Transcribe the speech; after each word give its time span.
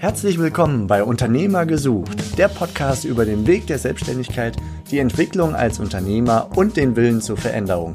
Herzlich 0.00 0.38
willkommen 0.38 0.86
bei 0.86 1.02
Unternehmer 1.02 1.66
gesucht, 1.66 2.38
der 2.38 2.46
Podcast 2.46 3.04
über 3.04 3.24
den 3.24 3.48
Weg 3.48 3.66
der 3.66 3.78
Selbstständigkeit, 3.78 4.56
die 4.92 5.00
Entwicklung 5.00 5.56
als 5.56 5.80
Unternehmer 5.80 6.50
und 6.54 6.76
den 6.76 6.94
Willen 6.94 7.20
zur 7.20 7.36
Veränderung. 7.36 7.94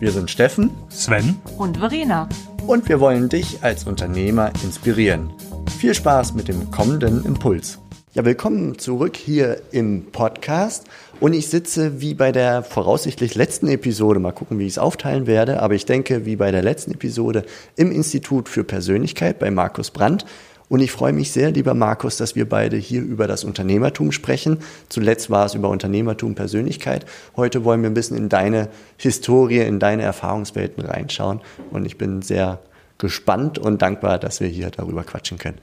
Wir 0.00 0.10
sind 0.10 0.32
Steffen, 0.32 0.72
Sven 0.88 1.36
und 1.56 1.76
Verena. 1.76 2.28
Und 2.66 2.88
wir 2.88 2.98
wollen 2.98 3.28
dich 3.28 3.62
als 3.62 3.84
Unternehmer 3.84 4.50
inspirieren. 4.64 5.32
Viel 5.78 5.94
Spaß 5.94 6.34
mit 6.34 6.48
dem 6.48 6.72
kommenden 6.72 7.24
Impuls. 7.24 7.78
Ja, 8.14 8.24
willkommen 8.24 8.76
zurück 8.76 9.16
hier 9.16 9.62
im 9.70 10.06
Podcast. 10.10 10.86
Und 11.20 11.34
ich 11.34 11.46
sitze 11.48 12.00
wie 12.00 12.14
bei 12.14 12.32
der 12.32 12.64
voraussichtlich 12.64 13.36
letzten 13.36 13.68
Episode, 13.68 14.18
mal 14.18 14.32
gucken, 14.32 14.58
wie 14.58 14.66
ich 14.66 14.72
es 14.72 14.78
aufteilen 14.78 15.28
werde, 15.28 15.62
aber 15.62 15.74
ich 15.74 15.86
denke, 15.86 16.26
wie 16.26 16.34
bei 16.34 16.50
der 16.50 16.62
letzten 16.62 16.90
Episode 16.90 17.44
im 17.76 17.92
Institut 17.92 18.48
für 18.48 18.64
Persönlichkeit 18.64 19.38
bei 19.38 19.52
Markus 19.52 19.92
Brandt. 19.92 20.26
Und 20.74 20.80
ich 20.80 20.90
freue 20.90 21.12
mich 21.12 21.30
sehr, 21.30 21.52
lieber 21.52 21.72
Markus, 21.72 22.16
dass 22.16 22.34
wir 22.34 22.48
beide 22.48 22.76
hier 22.76 23.00
über 23.00 23.28
das 23.28 23.44
Unternehmertum 23.44 24.10
sprechen. 24.10 24.58
Zuletzt 24.88 25.30
war 25.30 25.46
es 25.46 25.54
über 25.54 25.68
Unternehmertum, 25.68 26.34
Persönlichkeit. 26.34 27.06
Heute 27.36 27.62
wollen 27.62 27.82
wir 27.82 27.90
ein 27.90 27.94
bisschen 27.94 28.16
in 28.16 28.28
deine 28.28 28.68
Historie, 28.96 29.60
in 29.60 29.78
deine 29.78 30.02
Erfahrungswelten 30.02 30.84
reinschauen. 30.84 31.42
Und 31.70 31.86
ich 31.86 31.96
bin 31.96 32.22
sehr 32.22 32.58
gespannt 32.98 33.56
und 33.56 33.82
dankbar, 33.82 34.18
dass 34.18 34.40
wir 34.40 34.48
hier 34.48 34.70
darüber 34.70 35.04
quatschen 35.04 35.38
können. 35.38 35.58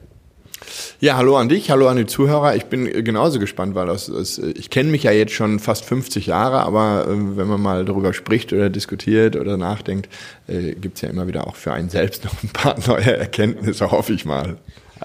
Ja, 0.98 1.18
hallo 1.18 1.36
an 1.36 1.50
dich, 1.50 1.70
hallo 1.70 1.88
an 1.88 1.98
die 1.98 2.06
Zuhörer. 2.06 2.56
Ich 2.56 2.64
bin 2.64 3.04
genauso 3.04 3.38
gespannt, 3.38 3.74
weil 3.74 3.88
das, 3.88 4.06
das, 4.06 4.38
ich 4.38 4.70
kenne 4.70 4.90
mich 4.90 5.02
ja 5.02 5.10
jetzt 5.10 5.34
schon 5.34 5.58
fast 5.58 5.84
50 5.84 6.24
Jahre, 6.24 6.60
aber 6.60 7.06
äh, 7.06 7.36
wenn 7.36 7.48
man 7.48 7.60
mal 7.60 7.84
darüber 7.84 8.14
spricht 8.14 8.54
oder 8.54 8.70
diskutiert 8.70 9.36
oder 9.36 9.58
nachdenkt, 9.58 10.08
äh, 10.48 10.72
gibt 10.72 10.96
es 10.96 11.02
ja 11.02 11.10
immer 11.10 11.26
wieder 11.26 11.46
auch 11.46 11.56
für 11.56 11.74
einen 11.74 11.90
selbst 11.90 12.24
noch 12.24 12.42
ein 12.42 12.48
paar 12.48 12.78
neue 12.86 13.14
Erkenntnisse, 13.14 13.90
hoffe 13.90 14.14
ich 14.14 14.24
mal. 14.24 14.56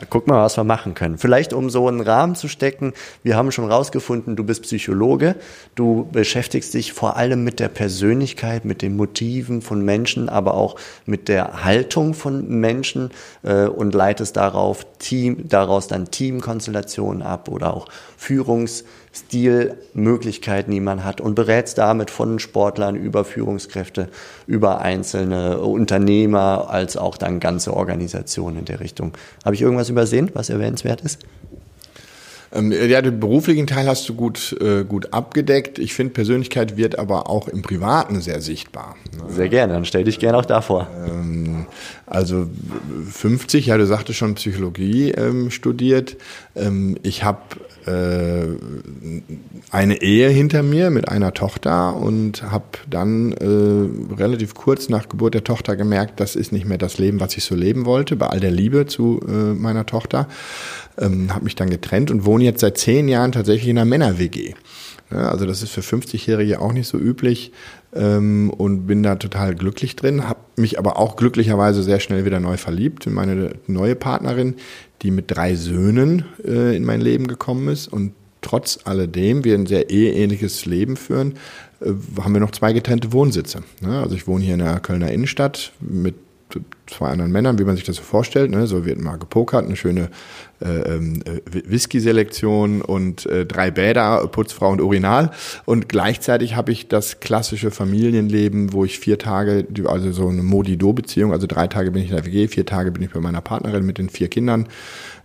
Guck 0.09 0.27
mal, 0.27 0.43
was 0.43 0.57
wir 0.57 0.63
machen 0.63 0.93
können. 0.93 1.17
Vielleicht 1.17 1.53
um 1.53 1.70
so 1.70 1.87
einen 1.87 2.01
Rahmen 2.01 2.35
zu 2.35 2.48
stecken. 2.48 2.93
Wir 3.23 3.35
haben 3.35 3.51
schon 3.51 3.71
rausgefunden, 3.71 4.35
du 4.35 4.43
bist 4.43 4.63
Psychologe. 4.63 5.35
Du 5.76 6.07
beschäftigst 6.12 6.73
dich 6.73 6.93
vor 6.93 7.17
allem 7.17 7.43
mit 7.43 7.59
der 7.59 7.70
Persönlichkeit, 7.70 8.65
mit 8.65 8.81
den 8.81 8.95
Motiven 8.95 9.62
von 9.62 9.84
Menschen, 9.84 10.29
aber 10.29 10.54
auch 10.54 10.76
mit 11.05 11.27
der 11.27 11.63
Haltung 11.63 12.13
von 12.13 12.48
Menschen 12.48 13.12
äh, 13.43 13.65
und 13.65 13.93
leitest 13.93 14.37
darauf 14.37 14.85
Team, 14.99 15.48
daraus 15.48 15.87
dann 15.87 16.11
Teamkonstellationen 16.11 17.21
ab 17.21 17.49
oder 17.49 17.73
auch 17.73 17.87
Führungs- 18.20 18.84
Stilmöglichkeiten, 19.20 20.71
die 20.71 20.79
man 20.79 21.04
hat 21.04 21.21
und 21.21 21.35
berätst 21.35 21.77
damit 21.77 22.12
von 22.12 22.40
Sportlern 22.40 22.96
über 22.96 23.26
Führungskräfte, 23.26 24.10
über 24.46 24.82
einzelne 24.82 25.60
Unternehmer, 25.60 26.70
als 26.70 26.98
auch 26.98 27.18
dann 27.18 27.40
ganze 27.40 27.73
Organisationen 27.73 28.60
in 28.60 28.65
der 28.65 28.79
Richtung. 28.79 29.13
Habe 29.43 29.55
ich 29.55 29.62
irgendwas 29.62 29.90
übersehen, 29.90 30.32
was 30.34 30.49
erwähnenswert 30.49 31.01
ist? 31.01 31.20
Ähm, 32.54 32.71
ja, 32.71 33.01
den 33.01 33.20
beruflichen 33.20 33.68
Teil 33.68 33.88
hast 33.88 34.07
du 34.07 34.15
gut, 34.15 34.55
äh, 34.62 34.84
gut 34.84 35.13
abgedeckt. 35.13 35.79
Ich 35.79 35.93
finde, 35.93 36.13
Persönlichkeit 36.13 36.77
wird 36.77 36.98
aber 36.98 37.29
auch 37.29 37.48
im 37.48 37.62
Privaten 37.62 38.21
sehr 38.21 38.41
sichtbar. 38.41 38.95
Sehr 39.27 39.49
gerne, 39.49 39.73
dann 39.73 39.85
stell 39.85 40.05
dich 40.05 40.20
gerne 40.20 40.38
auch 40.38 40.45
davor. 40.45 40.88
Ähm, 41.05 41.65
also 42.05 42.48
50, 43.12 43.68
ja, 43.68 43.77
du 43.77 43.85
sagtest 43.85 44.18
schon 44.18 44.35
Psychologie 44.35 45.12
ähm, 45.12 45.51
studiert. 45.51 46.15
Ähm, 46.55 46.98
ich 47.04 47.23
habe 47.23 47.40
eine 49.71 50.02
Ehe 50.02 50.30
hinter 50.30 50.63
mir 50.63 50.90
mit 50.90 51.07
einer 51.10 51.34
Tochter 51.34 51.96
und 51.96 52.44
habe 52.44 52.66
dann 52.90 53.32
äh, 53.34 54.16
relativ 54.16 54.55
kurz 54.55 54.90
nach 54.90 55.07
Geburt 55.10 55.34
der 55.34 55.44
Tochter 55.44 55.76
gemerkt, 55.76 56.20
das 56.20 56.35
ist 56.35 56.52
nicht 56.52 56.66
mehr 56.66 56.77
das 56.77 56.98
Leben, 56.98 57.20
was 57.20 57.38
ich 57.38 57.44
so 57.44 57.55
leben 57.55 57.85
wollte, 57.85 58.16
bei 58.16 58.27
all 58.27 58.40
der 58.40 58.52
Liebe 58.52 58.85
zu 58.85 59.21
äh, 59.27 59.32
meiner 59.32 59.85
Tochter. 59.85 60.27
Ähm, 60.98 61.34
habe 61.34 61.46
mich 61.46 61.55
dann 61.55 61.70
getrennt 61.70 62.12
und 62.12 62.26
wohne 62.26 62.44
jetzt 62.44 62.62
seit 62.62 62.77
zehn 62.77 63.07
Jahren 63.07 63.32
tatsächlich 63.32 63.70
in 63.70 63.77
einer 63.77 63.85
Männer-WG. 63.85 64.56
Ja, 65.12 65.29
also 65.29 65.46
das 65.46 65.63
ist 65.63 65.72
für 65.72 65.81
50-Jährige 65.81 66.59
auch 66.59 66.73
nicht 66.73 66.88
so 66.88 66.97
üblich 66.97 67.53
ähm, 67.93 68.49
und 68.49 68.87
bin 68.87 69.03
da 69.03 69.15
total 69.15 69.55
glücklich 69.55 69.95
drin, 69.95 70.27
habe 70.27 70.39
mich 70.55 70.79
aber 70.79 70.97
auch 70.97 71.15
glücklicherweise 71.15 71.83
sehr 71.83 71.99
schnell 71.99 72.25
wieder 72.25 72.39
neu 72.39 72.57
verliebt 72.57 73.07
in 73.07 73.13
meine 73.13 73.55
neue 73.67 73.95
Partnerin, 73.95 74.55
die 75.01 75.11
mit 75.11 75.25
drei 75.29 75.55
Söhnen 75.55 76.25
äh, 76.43 76.75
in 76.75 76.83
mein 76.83 77.01
Leben 77.01 77.27
gekommen 77.27 77.67
ist 77.67 77.87
und 77.87 78.13
trotz 78.41 78.79
alledem 78.85 79.43
wir 79.43 79.55
ein 79.55 79.65
sehr 79.65 79.89
eheähnliches 79.89 80.65
Leben 80.65 80.97
führen, 80.97 81.35
äh, 81.81 81.91
haben 82.21 82.33
wir 82.33 82.39
noch 82.39 82.51
zwei 82.51 82.73
getrennte 82.73 83.13
Wohnsitze. 83.13 83.63
Ne? 83.81 83.99
Also 83.99 84.15
ich 84.15 84.27
wohne 84.27 84.43
hier 84.43 84.53
in 84.53 84.59
der 84.59 84.79
Kölner 84.79 85.11
Innenstadt 85.11 85.73
mit 85.79 86.15
zwei 86.87 87.09
anderen 87.09 87.31
Männern, 87.31 87.59
wie 87.59 87.63
man 87.63 87.75
sich 87.75 87.85
das 87.85 87.97
so 87.97 88.03
vorstellt. 88.03 88.51
Ne? 88.51 88.67
So 88.67 88.85
wird 88.85 88.99
mal 88.99 89.17
gepokert, 89.17 89.65
eine 89.65 89.75
schöne 89.75 90.09
äh, 90.59 90.95
ähm, 90.95 91.21
äh, 91.25 91.41
Whisky-Selektion 91.69 92.81
und 92.81 93.25
äh, 93.27 93.45
drei 93.45 93.69
Bäder, 93.69 94.25
Putzfrau 94.27 94.71
und 94.71 94.81
Urinal. 94.81 95.31
Und 95.65 95.87
gleichzeitig 95.89 96.55
habe 96.55 96.71
ich 96.71 96.87
das 96.87 97.19
klassische 97.19 97.69
Familienleben, 97.69 98.73
wo 98.73 98.83
ich 98.83 98.99
vier 98.99 99.19
Tage, 99.19 99.67
also 99.85 100.11
so 100.11 100.27
eine 100.29 100.41
Modi-Do-Beziehung, 100.41 101.31
also 101.31 101.45
drei 101.47 101.67
Tage 101.67 101.91
bin 101.91 102.01
ich 102.01 102.09
in 102.09 102.15
der 102.15 102.25
WG, 102.25 102.47
vier 102.47 102.65
Tage 102.65 102.91
bin 102.91 103.03
ich 103.03 103.11
bei 103.11 103.19
meiner 103.19 103.41
Partnerin 103.41 103.85
mit 103.85 103.97
den 103.97 104.09
vier 104.09 104.29
Kindern. 104.29 104.67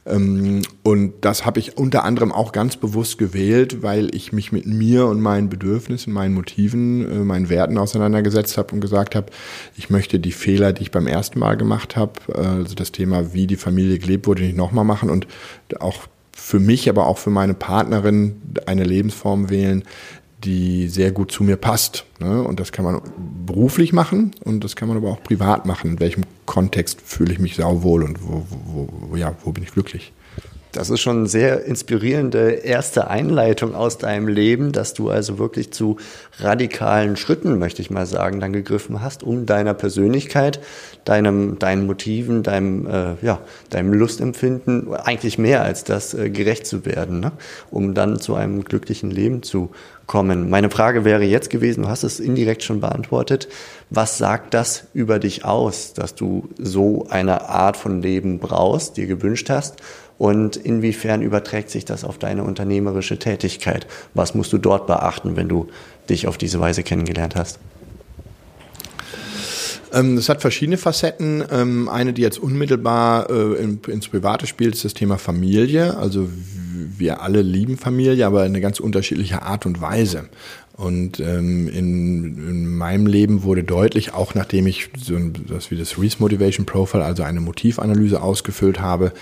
Ähm, 0.05 0.63
und 0.83 1.15
das 1.21 1.47
habe 1.47 1.61
ich 1.61 1.79
unter 1.79 2.05
anderem 2.05 2.33
auch 2.33 2.53
ganz 2.53 2.77
bewusst 2.77 3.19
gewählt, 3.19 3.83
weil 3.83 4.15
ich 4.15 4.33
mich 4.33 4.51
mit 4.51 4.67
mir 4.67 5.07
und 5.07 5.21
meinen 5.21 5.49
Bedürfnissen, 5.49 6.13
meinen 6.13 6.35
Motiven, 6.35 7.11
äh, 7.11 7.25
meinen 7.25 7.49
Werten 7.49 7.79
auseinandergesetzt 7.79 8.59
habe 8.59 8.75
und 8.75 8.81
gesagt 8.81 9.15
habe, 9.15 9.27
ich 9.77 9.91
möchte 9.91 10.19
die 10.19 10.33
Fehler, 10.33 10.73
die 10.73 10.83
ich 10.83 10.91
beim 10.91 11.07
ersten 11.07 11.39
Mal 11.39 11.52
gemacht 11.57 11.97
habe, 11.97 12.13
äh, 12.29 12.39
also 12.39 12.75
das 12.75 12.93
Thema, 12.93 13.33
wie 13.33 13.47
die 13.47 13.57
Familie 13.57 13.99
gelebt 13.99 14.27
wurde, 14.27 14.43
nicht 14.43 14.57
nochmal 14.57 14.85
machen 14.85 15.11
und 15.11 15.27
auch 15.81 16.09
für 16.35 16.59
mich, 16.59 16.89
aber 16.89 17.07
auch 17.07 17.19
für 17.19 17.31
meine 17.31 17.55
Partnerin 17.55 18.41
eine 18.67 18.85
Lebensform 18.85 19.51
wählen, 19.51 19.85
die 20.45 20.89
sehr 20.89 21.13
gut 21.13 21.31
zu 21.31 21.45
mir 21.45 21.57
passt. 21.57 22.05
Ne? 22.19 22.43
Und 22.43 22.59
das 22.59 22.73
kann 22.73 22.85
man 22.85 23.01
beruflich 23.47 23.93
machen 23.93 24.33
und 24.45 24.65
das 24.65 24.77
kann 24.77 24.89
man 24.89 24.97
aber 24.97 25.11
auch 25.11 25.23
privat 25.23 25.67
machen. 25.67 25.93
In 25.93 26.01
welchem 26.01 26.25
Kontext 26.47 27.01
fühle 27.01 27.33
ich 27.33 27.39
mich 27.39 27.57
sauwohl 27.57 28.03
und 28.03 28.23
wo, 28.23 28.45
wo, 28.49 28.89
wo, 29.11 29.17
ja, 29.17 29.35
wo 29.45 29.53
bin 29.53 29.63
ich 29.63 29.73
glücklich? 29.73 30.13
Das 30.73 30.89
ist 30.89 31.01
schon 31.01 31.19
eine 31.19 31.29
sehr 31.29 31.65
inspirierende 31.67 32.51
erste 32.51 33.09
Einleitung 33.09 33.75
aus 33.75 33.99
deinem 33.99 34.27
Leben, 34.27 34.73
dass 34.73 34.95
du 34.95 35.11
also 35.11 35.39
wirklich 35.39 35.71
zu 35.71 35.99
radikalen 36.39 37.17
Schritten, 37.17 37.59
möchte 37.59 37.83
ich 37.83 37.91
mal 37.91 38.07
sagen, 38.07 38.41
dann 38.41 38.55
gegriffen 38.55 39.03
hast, 39.03 39.23
um 39.23 39.45
deiner 39.45 39.75
Persönlichkeit, 39.75 40.61
deinem, 41.05 41.59
deinen 41.59 41.87
Motiven, 41.87 42.43
deinem, 42.43 42.87
äh, 42.87 43.15
ja, 43.21 43.41
deinem 43.69 43.93
Lustempfinden, 43.93 44.95
eigentlich 44.95 45.37
mehr 45.37 45.63
als 45.63 45.85
das, 45.85 46.15
äh, 46.15 46.31
gerecht 46.31 46.67
zu 46.67 46.87
werden, 46.87 47.21
ne? 47.21 47.33
um 47.71 47.93
dann 47.93 48.19
zu 48.19 48.35
einem 48.35 48.65
glücklichen 48.65 49.11
Leben 49.11 49.43
zu 49.43 49.73
kommen. 50.07 50.49
Meine 50.49 50.71
Frage 50.71 51.05
wäre 51.05 51.23
jetzt 51.23 51.51
gewesen, 51.51 51.83
du 51.83 51.89
hast 51.89 52.03
es 52.03 52.19
indirekt 52.19 52.63
schon 52.63 52.81
beantwortet, 52.81 53.49
was 53.91 54.17
sagt 54.17 54.55
das 54.55 54.85
über 54.95 55.19
dich 55.19 55.45
aus, 55.45 55.93
dass 55.93 56.15
du 56.15 56.49
so 56.59 57.07
eine 57.11 57.49
Art 57.51 57.77
von 57.77 58.01
Leben 58.01 58.39
brauchst, 58.39 58.97
dir 58.97 59.07
gewünscht 59.07 59.51
hast 59.51 59.77
und 60.19 60.57
inwiefern 60.57 61.23
überträgt 61.23 61.71
sich 61.71 61.85
das 61.85 62.05
auf 62.05 62.19
deine 62.19 62.45
unternehmerische 62.45 63.19
Tätigkeit? 63.19 63.87
Was 64.15 64.35
musst 64.35 64.53
du 64.53 64.59
dort 64.59 64.87
beachten, 64.87 65.37
wenn 65.37 65.49
du 65.49 65.69
dich 66.09 66.27
auf 66.27 66.39
diese 66.39 66.61
Weise 66.61 66.83
kennengelernt 66.83 67.35
hast? 67.37 67.59
Ähm, 69.93 70.17
das 70.17 70.29
hat 70.29 70.41
verschiedene 70.41 70.79
Facetten. 70.79 71.45
Ähm, 71.51 71.89
eine, 71.89 72.13
die 72.13 72.23
jetzt 72.23 72.39
unmittelbar 72.39 73.29
äh, 73.31 73.63
ins 73.91 74.09
Private 74.09 74.47
spielt, 74.47 74.75
ist 74.75 74.85
das 74.85 74.95
Thema 74.95 75.19
Familie. 75.19 75.97
Also 75.97 76.29
wir 76.99 77.21
alle 77.21 77.43
lieben 77.43 77.77
Familie, 77.77 78.27
aber 78.27 78.43
eine 78.43 78.61
ganz 78.61 78.81
unterschiedliche 78.81 79.43
Art 79.43 79.67
und 79.67 79.81
Weise. 79.81 80.29
Und 80.83 81.21
ähm, 81.21 81.69
in, 81.69 82.49
in 82.49 82.77
meinem 82.77 83.07
Leben 83.07 83.45
wurde 83.45 83.63
deutlich, 83.63 84.15
auch 84.15 84.35
nachdem 84.35 84.67
ich 84.67 84.91
so 84.99 85.15
ein, 85.15 85.33
das 85.47 85.71
wie 85.71 85.77
das 85.77 85.97
Reese 85.97 86.17
Motivation 86.19 86.67
Profile, 86.67 87.05
also 87.05 87.23
eine 87.23 87.41
Motivanalyse 87.41 88.21
ausgefüllt 88.21 88.81
habe, 88.81 89.13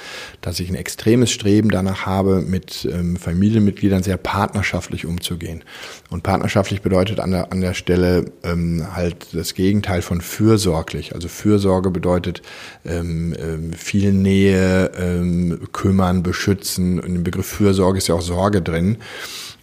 dass 0.40 0.58
ich 0.58 0.70
ein 0.70 0.74
extremes 0.74 1.30
Streben 1.30 1.68
danach 1.68 2.06
habe, 2.06 2.40
mit 2.40 2.88
ähm, 2.90 3.16
Familienmitgliedern 3.16 4.02
sehr 4.02 4.16
partnerschaftlich 4.16 5.04
umzugehen. 5.04 5.62
Und 6.08 6.22
partnerschaftlich 6.22 6.80
bedeutet 6.80 7.20
an 7.20 7.30
der, 7.30 7.52
an 7.52 7.60
der 7.60 7.74
Stelle 7.74 8.32
ähm, 8.42 8.86
halt 8.94 9.26
das 9.34 9.52
Gegenteil 9.52 10.00
von 10.00 10.22
fürsorglich. 10.22 11.14
Also 11.14 11.28
Fürsorge 11.28 11.90
bedeutet 11.90 12.40
ähm, 12.86 13.36
ähm, 13.38 13.74
viel 13.74 14.14
Nähe, 14.14 14.92
ähm, 14.98 15.68
kümmern, 15.72 16.22
beschützen. 16.22 16.98
Und 17.00 17.16
im 17.16 17.22
Begriff 17.22 17.48
Fürsorge 17.48 17.98
ist 17.98 18.08
ja 18.08 18.14
auch 18.14 18.22
Sorge 18.22 18.62
drin. 18.62 18.96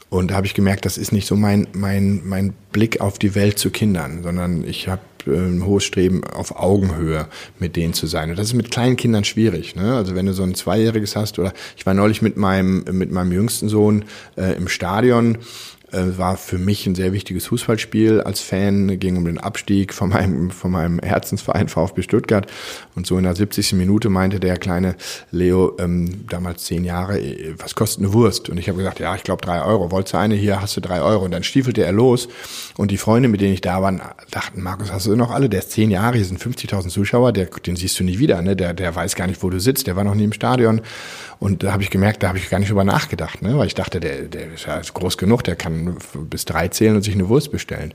Und 0.09 0.31
da 0.31 0.36
habe 0.36 0.48
ich 0.48 0.54
gemerkt, 0.54 0.86
das 0.86 0.98
ist 0.98 1.12
nicht 1.12 1.27
so 1.27 1.36
mein, 1.36 1.68
mein, 1.74 2.21
mein 2.25 2.54
Blick 2.71 3.01
auf 3.01 3.19
die 3.19 3.36
Welt 3.36 3.59
zu 3.59 3.71
Kindern, 3.71 4.24
sondern 4.24 4.63
ich 4.63 4.88
habe 4.88 5.01
äh, 5.25 5.31
ein 5.31 5.65
hohes 5.65 5.83
Streben 5.83 6.24
auf 6.24 6.56
Augenhöhe 6.56 7.27
mit 7.59 7.75
denen 7.75 7.94
zu 7.94 8.07
sein. 8.07 8.30
Und 8.30 8.39
das 8.39 8.48
ist 8.48 8.54
mit 8.54 8.71
kleinen 8.71 8.95
Kindern 8.95 9.25
schwierig. 9.25 9.75
Ne? 9.75 9.95
Also 9.95 10.15
wenn 10.15 10.25
du 10.25 10.33
so 10.33 10.44
ein 10.44 10.56
Zweijähriges 10.56 11.15
hast 11.15 11.39
oder 11.39 11.54
ich 11.75 11.86
war 11.86 11.94
neulich 11.94 12.21
mit 12.21 12.38
meinem, 12.38 12.86
mit 12.92 13.12
meinem 13.12 13.31
jüngsten 13.31 13.68
Sohn 13.68 14.06
äh, 14.38 14.56
im 14.56 14.69
Stadion 14.69 15.39
war 15.92 16.36
für 16.38 16.57
mich 16.57 16.86
ein 16.86 16.95
sehr 16.95 17.13
wichtiges 17.13 17.48
Fußballspiel 17.48 18.22
als 18.22 18.42
Fan, 18.42 19.00
ging 19.00 19.16
um 19.16 19.25
den 19.25 19.38
Abstieg 19.38 19.94
von 19.94 20.10
meinem, 20.10 20.51
von 20.51 20.72
meinem 20.72 21.00
Herzensverein 21.00 21.69
VfB 21.69 22.01
Stuttgart. 22.01 22.48
Und 22.95 23.07
so 23.07 23.18
in 23.18 23.24
der 23.24 23.36
70. 23.36 23.74
Minute 23.74 24.10
meinte 24.10 24.39
der 24.39 24.57
kleine 24.57 24.95
Leo, 25.31 25.78
ähm, 25.80 26.25
damals 26.28 26.66
zehn 26.66 26.84
Jahre, 26.84 27.19
äh, 27.19 27.54
was 27.57 27.75
kostet 27.75 28.04
eine 28.04 28.13
Wurst? 28.13 28.50
Und 28.50 28.57
ich 28.57 28.68
habe 28.68 28.78
gesagt, 28.78 29.00
ja, 29.00 29.16
ich 29.16 29.24
glaube 29.24 29.42
drei 29.42 29.63
Euro. 29.63 29.92
Wolltest 29.92 30.13
du 30.13 30.18
eine? 30.18 30.36
Hier 30.36 30.62
hast 30.62 30.75
du 30.75 30.81
drei 30.81 31.01
Euro. 31.01 31.25
Und 31.25 31.31
dann 31.31 31.44
stiefelte 31.44 31.84
er 31.84 31.94
los. 31.94 32.28
Und 32.75 32.92
die 32.92 32.98
Freunde, 32.98 33.30
mit 33.30 33.40
denen 33.40 33.54
ich 33.54 33.62
da 33.62 33.81
war, 33.81 34.16
dachten, 34.30 34.62
Markus, 34.62 34.92
hast 34.92 35.06
du 35.06 35.16
noch 35.16 35.31
alle? 35.31 35.48
Der 35.48 35.60
ist 35.60 35.72
zehn 35.72 35.90
Jahre, 35.90 36.18
hier 36.18 36.25
sind 36.25 36.42
50.000 36.42 36.90
Zuschauer, 36.90 37.31
der, 37.31 37.45
den 37.45 37.75
siehst 37.75 38.00
du 38.00 38.04
nie 38.04 38.19
wieder. 38.19 38.42
Ne? 38.42 38.56
Der, 38.56 38.74
der 38.74 38.94
weiß 38.94 39.16
gar 39.16 39.28
nicht, 39.28 39.42
wo 39.42 39.50
du 39.50 39.60
sitzt. 39.60 39.88
Der 39.88 39.95
war 39.95 40.04
noch 40.04 40.16
nie 40.16 40.25
im 40.25 40.33
Stadion. 40.33 40.81
Und 41.40 41.63
da 41.63 41.72
habe 41.72 41.83
ich 41.83 41.92
gemerkt, 41.92 42.24
da 42.24 42.30
habe 42.30 42.40
ich 42.40 42.50
gar 42.50 42.60
nicht 42.60 42.69
drüber 42.69 42.83
nachgedacht, 42.83 43.44
ne? 43.44 43.57
weil 43.57 43.68
ich 43.68 43.75
dachte, 43.75 44.00
der, 44.00 44.24
der 44.24 44.54
ist 44.54 44.66
ja 44.66 44.81
groß 44.81 45.18
genug, 45.19 45.44
der 45.44 45.56
kann 45.56 45.76
bis 46.29 46.45
drei 46.45 46.68
zählen 46.68 46.95
und 46.95 47.01
sich 47.01 47.13
eine 47.13 47.29
Wurst 47.29 47.51
bestellen. 47.51 47.94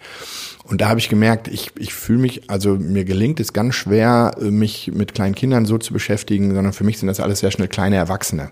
Und 0.64 0.81
da 0.81 0.88
habe 0.88 1.00
ich 1.00 1.08
gemerkt, 1.08 1.49
ich, 1.49 1.70
ich 1.76 1.93
fühle 1.93 2.20
mich, 2.20 2.49
also 2.49 2.76
mir 2.76 3.05
gelingt 3.05 3.40
es 3.40 3.52
ganz 3.52 3.75
schwer, 3.75 4.37
mich 4.40 4.90
mit 4.94 5.14
kleinen 5.14 5.34
Kindern 5.34 5.67
so 5.67 5.79
zu 5.79 5.93
beschäftigen, 5.93 6.55
sondern 6.55 6.73
für 6.73 6.84
mich 6.84 6.99
sind 6.99 7.08
das 7.08 7.20
alles 7.20 7.40
sehr 7.40 7.50
schnell 7.50 7.69
kleine 7.69 7.96
Erwachsene. 7.96 8.50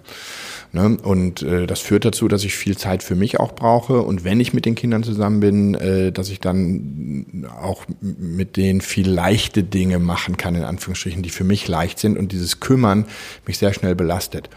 Ne? 0.72 0.96
Und 1.02 1.42
äh, 1.42 1.66
das 1.66 1.80
führt 1.80 2.04
dazu, 2.04 2.28
dass 2.28 2.44
ich 2.44 2.54
viel 2.54 2.78
Zeit 2.78 3.02
für 3.02 3.16
mich 3.16 3.40
auch 3.40 3.52
brauche. 3.52 4.02
Und 4.02 4.22
wenn 4.22 4.38
ich 4.38 4.52
mit 4.52 4.66
den 4.66 4.76
Kindern 4.76 5.02
zusammen 5.02 5.40
bin, 5.40 5.74
äh, 5.74 6.12
dass 6.12 6.28
ich 6.28 6.38
dann 6.38 7.46
auch 7.60 7.84
mit 8.00 8.56
denen 8.56 8.80
viel 8.80 9.08
leichte 9.08 9.64
Dinge 9.64 9.98
machen 9.98 10.36
kann, 10.36 10.54
in 10.54 10.62
Anführungsstrichen, 10.62 11.22
die 11.22 11.30
für 11.30 11.44
mich 11.44 11.66
leicht 11.66 11.98
sind 11.98 12.16
und 12.16 12.30
dieses 12.30 12.60
Kümmern 12.60 13.06
mich 13.46 13.58
sehr 13.58 13.74
schnell 13.74 13.96
belastet. 13.96 14.48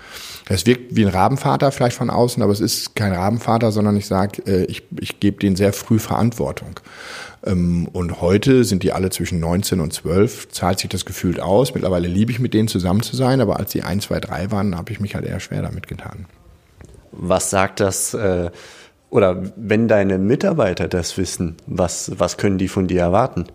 Es 0.47 0.65
wirkt 0.67 0.95
wie 0.95 1.05
ein 1.05 1.11
Rabenvater 1.11 1.71
vielleicht 1.71 1.97
von 1.97 2.11
außen, 2.11 2.43
aber 2.43 2.51
es 2.51 2.59
ist 2.59 2.95
kein 2.95 3.13
Rabenvater, 3.13 3.71
sondern 3.71 3.97
ich 3.97 4.05
sage, 4.05 4.43
äh, 4.45 4.65
ich, 4.65 4.83
ich 4.99 5.19
gebe 5.19 5.39
denen 5.39 5.55
sehr 5.55 5.73
früh 5.73 5.97
Verantwortung. 5.97 6.79
Ähm, 7.45 7.87
und 7.91 8.21
heute 8.21 8.63
sind 8.63 8.83
die 8.83 8.93
alle 8.93 9.09
zwischen 9.09 9.39
19 9.39 9.79
und 9.79 9.93
12, 9.93 10.49
zahlt 10.49 10.79
sich 10.79 10.89
das 10.89 11.05
gefühlt 11.05 11.39
aus. 11.39 11.73
Mittlerweile 11.73 12.07
liebe 12.07 12.31
ich 12.31 12.39
mit 12.39 12.53
denen 12.53 12.67
zusammen 12.67 13.01
zu 13.01 13.15
sein, 13.15 13.41
aber 13.41 13.59
als 13.59 13.71
sie 13.71 13.83
1, 13.83 14.05
2, 14.05 14.19
3 14.19 14.51
waren, 14.51 14.77
habe 14.77 14.91
ich 14.91 14.99
mich 14.99 15.15
halt 15.15 15.25
eher 15.25 15.39
schwer 15.39 15.61
damit 15.61 15.87
getan. 15.87 16.25
Was 17.11 17.49
sagt 17.49 17.79
das, 17.79 18.13
äh, 18.13 18.49
oder 19.09 19.43
wenn 19.55 19.87
deine 19.87 20.17
Mitarbeiter 20.17 20.87
das 20.87 21.17
wissen, 21.17 21.55
was, 21.67 22.11
was 22.17 22.37
können 22.37 22.57
die 22.57 22.67
von 22.67 22.87
dir 22.87 23.01
erwarten? 23.01 23.45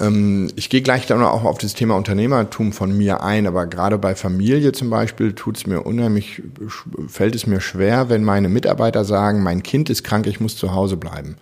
Ähm, 0.00 0.50
ich 0.56 0.68
gehe 0.68 0.82
gleich 0.82 1.06
dann 1.06 1.22
auch 1.22 1.44
auf 1.44 1.58
das 1.58 1.74
Thema 1.74 1.96
Unternehmertum 1.96 2.72
von 2.72 2.96
mir 2.96 3.22
ein, 3.22 3.46
aber 3.46 3.66
gerade 3.66 3.98
bei 3.98 4.14
Familie 4.14 4.72
zum 4.72 4.90
Beispiel 4.90 5.32
tut 5.32 5.56
es 5.56 5.66
mir 5.66 5.82
unheimlich, 5.82 6.42
fällt 7.06 7.34
es 7.34 7.46
mir 7.46 7.60
schwer, 7.60 8.08
wenn 8.08 8.24
meine 8.24 8.48
Mitarbeiter 8.48 9.04
sagen, 9.04 9.42
mein 9.42 9.62
Kind 9.62 9.90
ist 9.90 10.04
krank, 10.04 10.26
ich 10.26 10.40
muss 10.40 10.56
zu 10.56 10.74
Hause 10.74 10.96
bleiben. 10.96 11.36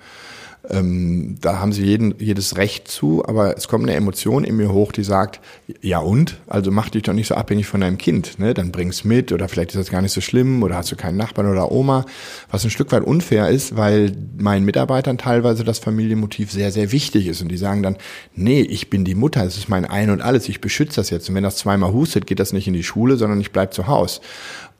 Ähm, 0.70 1.36
da 1.40 1.60
haben 1.60 1.72
sie 1.72 1.84
jeden, 1.84 2.14
jedes 2.18 2.56
Recht 2.56 2.88
zu, 2.88 3.24
aber 3.24 3.56
es 3.56 3.68
kommt 3.68 3.84
eine 3.84 3.94
Emotion 3.94 4.44
in 4.44 4.56
mir 4.56 4.72
hoch, 4.72 4.92
die 4.92 5.04
sagt, 5.04 5.40
ja 5.80 5.98
und? 5.98 6.38
Also 6.46 6.70
mach 6.70 6.88
dich 6.88 7.04
doch 7.04 7.12
nicht 7.12 7.28
so 7.28 7.34
abhängig 7.34 7.66
von 7.66 7.80
deinem 7.80 7.98
Kind. 7.98 8.38
Ne? 8.38 8.54
Dann 8.54 8.72
bring's 8.72 9.04
mit 9.04 9.32
oder 9.32 9.48
vielleicht 9.48 9.70
ist 9.70 9.78
das 9.78 9.90
gar 9.90 10.02
nicht 10.02 10.12
so 10.12 10.20
schlimm 10.20 10.62
oder 10.62 10.76
hast 10.76 10.90
du 10.90 10.96
keinen 10.96 11.16
Nachbarn 11.16 11.50
oder 11.50 11.70
Oma. 11.70 12.04
Was 12.50 12.64
ein 12.64 12.70
Stück 12.70 12.90
weit 12.92 13.04
unfair 13.04 13.48
ist, 13.48 13.76
weil 13.76 14.12
meinen 14.38 14.64
Mitarbeitern 14.64 15.18
teilweise 15.18 15.64
das 15.64 15.78
Familienmotiv 15.78 16.50
sehr, 16.50 16.72
sehr 16.72 16.92
wichtig 16.92 17.26
ist. 17.26 17.42
Und 17.42 17.48
die 17.48 17.56
sagen 17.56 17.82
dann, 17.82 17.96
nee, 18.34 18.60
ich 18.60 18.90
bin 18.90 19.04
die 19.04 19.14
Mutter, 19.14 19.44
es 19.44 19.56
ist 19.56 19.68
mein 19.68 19.84
Ein 19.84 20.10
und 20.10 20.20
Alles, 20.20 20.48
ich 20.48 20.60
beschütze 20.60 20.96
das 20.96 21.10
jetzt. 21.10 21.28
Und 21.28 21.34
wenn 21.34 21.44
das 21.44 21.56
zweimal 21.56 21.92
hustet, 21.92 22.26
geht 22.26 22.40
das 22.40 22.52
nicht 22.52 22.66
in 22.66 22.74
die 22.74 22.82
Schule, 22.82 23.16
sondern 23.16 23.40
ich 23.40 23.52
bleib 23.52 23.72
zu 23.72 23.86
Hause. 23.86 24.20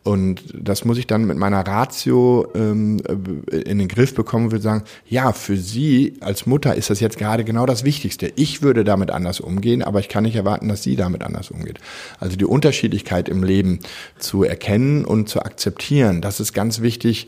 Und 0.07 0.45
das 0.55 0.85
muss 0.85 0.99
ich 0.99 1.09
dann 1.09 1.25
mit 1.25 1.37
meiner 1.37 1.67
Ratio 1.67 2.47
ähm, 2.55 3.03
in 3.51 3.79
den 3.79 3.89
Griff 3.89 4.15
bekommen 4.15 4.45
und 4.45 4.53
würde 4.53 4.63
sagen, 4.63 4.85
ja, 5.09 5.33
für 5.33 5.57
Sie 5.57 6.15
als 6.21 6.47
Mutter 6.47 6.77
ist 6.77 6.91
das 6.91 7.01
jetzt 7.01 7.19
gerade 7.19 7.43
genau 7.43 7.67
das 7.67 7.83
Wichtigste. 7.83 8.33
Ich 8.37 8.63
würde 8.63 8.85
damit 8.85 9.11
anders 9.11 9.41
umgehen, 9.41 9.83
aber 9.83 9.99
ich 9.99 10.09
kann 10.09 10.23
nicht 10.23 10.37
erwarten, 10.37 10.69
dass 10.69 10.85
sie 10.85 10.95
damit 10.95 11.25
anders 11.25 11.51
umgeht. 11.51 11.81
Also 12.21 12.37
die 12.37 12.45
Unterschiedlichkeit 12.45 13.29
im 13.29 13.43
Leben 13.43 13.81
zu 14.21 14.45
erkennen 14.45 15.05
und 15.05 15.29
zu 15.29 15.41
akzeptieren, 15.41 16.21
das 16.21 16.39
ist 16.39 16.53
ganz 16.53 16.83
wichtig, 16.83 17.27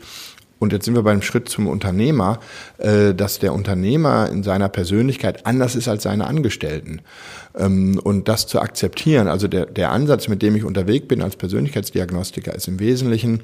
und 0.59 0.73
jetzt 0.73 0.85
sind 0.85 0.95
wir 0.95 1.03
beim 1.03 1.21
Schritt 1.21 1.47
zum 1.47 1.67
Unternehmer, 1.67 2.39
äh, 2.77 3.13
dass 3.13 3.39
der 3.39 3.53
Unternehmer 3.53 4.29
in 4.29 4.43
seiner 4.43 4.69
Persönlichkeit 4.69 5.45
anders 5.45 5.75
ist 5.75 5.87
als 5.87 6.03
seine 6.03 6.27
Angestellten. 6.27 7.01
Ähm, 7.57 7.99
und 8.03 8.27
das 8.27 8.47
zu 8.47 8.59
akzeptieren, 8.59 9.27
also 9.27 9.47
der, 9.47 9.65
der 9.65 9.91
Ansatz, 9.91 10.27
mit 10.27 10.41
dem 10.41 10.55
ich 10.55 10.63
unterwegs 10.63 11.07
bin 11.07 11.21
als 11.21 11.35
Persönlichkeitsdiagnostiker, 11.35 12.53
ist 12.53 12.67
im 12.67 12.79
Wesentlichen 12.79 13.41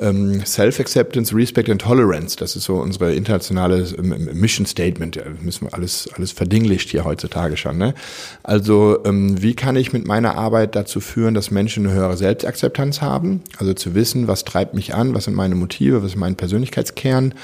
ähm, 0.00 0.44
Self-Acceptance, 0.44 1.34
Respect 1.34 1.68
and 1.68 1.80
Tolerance. 1.80 2.36
Das 2.36 2.56
ist 2.56 2.64
so 2.64 2.76
unsere 2.76 3.14
internationale 3.14 3.86
ähm, 3.98 4.30
Mission 4.32 4.66
Statement. 4.66 5.20
Müssen 5.42 5.66
wir 5.66 5.74
alles, 5.74 6.08
alles 6.14 6.32
verdinglicht 6.32 6.90
hier 6.90 7.04
heutzutage 7.04 7.56
schon. 7.56 7.78
Ne? 7.78 7.94
Also 8.42 8.98
wie 9.04 9.54
kann 9.54 9.76
ich 9.76 9.92
mit 9.92 10.06
meiner 10.06 10.36
Arbeit 10.36 10.74
dazu 10.74 11.00
führen, 11.00 11.34
dass 11.34 11.50
Menschen 11.50 11.86
eine 11.86 11.94
höhere 11.94 12.16
Selbstakzeptanz 12.16 13.00
haben? 13.02 13.42
Also 13.58 13.74
zu 13.74 13.94
wissen, 13.94 14.28
was 14.28 14.44
treibt 14.44 14.74
mich 14.74 14.94
an, 14.94 15.14
was 15.14 15.24
sind 15.24 15.34
meine 15.34 15.54
Motive, 15.54 16.02
was 16.02 16.12
ist 16.12 16.16
mein 16.16 16.36
Persönlichkeitskern, 16.36 17.34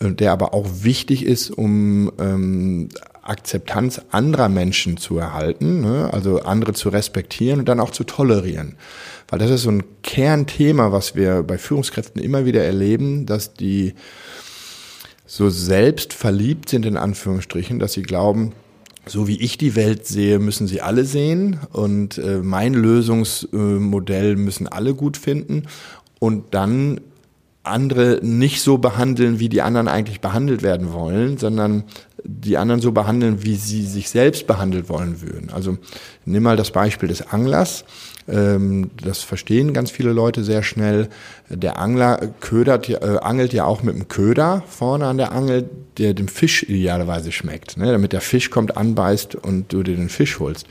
äh, 0.00 0.10
der 0.10 0.32
aber 0.32 0.54
auch 0.54 0.66
wichtig 0.82 1.24
ist, 1.24 1.50
um 1.50 2.12
ähm, 2.18 2.88
Akzeptanz 3.28 4.00
anderer 4.10 4.48
Menschen 4.48 4.96
zu 4.96 5.18
erhalten, 5.18 5.80
ne? 5.80 6.10
also 6.12 6.40
andere 6.40 6.72
zu 6.72 6.88
respektieren 6.88 7.60
und 7.60 7.68
dann 7.68 7.80
auch 7.80 7.90
zu 7.90 8.04
tolerieren. 8.04 8.76
Weil 9.28 9.38
das 9.38 9.50
ist 9.50 9.62
so 9.62 9.70
ein 9.70 9.84
Kernthema, 10.02 10.92
was 10.92 11.16
wir 11.16 11.42
bei 11.42 11.58
Führungskräften 11.58 12.22
immer 12.22 12.44
wieder 12.44 12.64
erleben, 12.64 13.26
dass 13.26 13.54
die 13.54 13.94
so 15.26 15.50
selbst 15.50 16.12
verliebt 16.12 16.68
sind, 16.68 16.86
in 16.86 16.96
Anführungsstrichen, 16.96 17.78
dass 17.78 17.94
sie 17.94 18.02
glauben, 18.02 18.52
so 19.06 19.28
wie 19.28 19.40
ich 19.40 19.58
die 19.58 19.76
Welt 19.76 20.06
sehe, 20.06 20.38
müssen 20.38 20.66
sie 20.66 20.80
alle 20.80 21.04
sehen 21.04 21.60
und 21.72 22.18
äh, 22.18 22.38
mein 22.42 22.74
Lösungsmodell 22.74 24.36
müssen 24.36 24.68
alle 24.68 24.94
gut 24.94 25.16
finden 25.16 25.64
und 26.18 26.54
dann 26.54 27.00
andere 27.62 28.20
nicht 28.22 28.62
so 28.62 28.78
behandeln, 28.78 29.38
wie 29.40 29.48
die 29.48 29.62
anderen 29.62 29.88
eigentlich 29.88 30.20
behandelt 30.20 30.62
werden 30.62 30.92
wollen, 30.92 31.36
sondern 31.36 31.84
die 32.28 32.56
anderen 32.56 32.80
so 32.80 32.92
behandeln, 32.92 33.44
wie 33.44 33.56
sie 33.56 33.84
sich 33.84 34.10
selbst 34.10 34.46
behandelt 34.46 34.88
wollen 34.88 35.22
würden. 35.22 35.50
Also 35.52 35.78
nimm 36.24 36.42
mal 36.42 36.56
das 36.56 36.70
Beispiel 36.70 37.08
des 37.08 37.32
Anglers. 37.32 37.84
Ähm, 38.28 38.90
das 39.02 39.22
verstehen 39.22 39.72
ganz 39.72 39.90
viele 39.90 40.12
Leute 40.12 40.42
sehr 40.42 40.62
schnell. 40.62 41.08
Der 41.48 41.78
Angler 41.78 42.34
ködert, 42.40 42.88
äh, 42.88 43.18
angelt 43.20 43.52
ja 43.52 43.64
auch 43.64 43.82
mit 43.82 43.94
einem 43.94 44.08
Köder 44.08 44.64
vorne 44.68 45.06
an 45.06 45.18
der 45.18 45.32
Angel, 45.32 45.68
der 45.98 46.14
dem 46.14 46.28
Fisch 46.28 46.64
idealerweise 46.64 47.30
schmeckt, 47.30 47.76
ne? 47.76 47.92
damit 47.92 48.12
der 48.12 48.20
Fisch 48.20 48.50
kommt, 48.50 48.76
anbeißt 48.76 49.36
und 49.36 49.72
du 49.72 49.82
dir 49.82 49.96
den 49.96 50.08
Fisch 50.08 50.38
holst. 50.40 50.66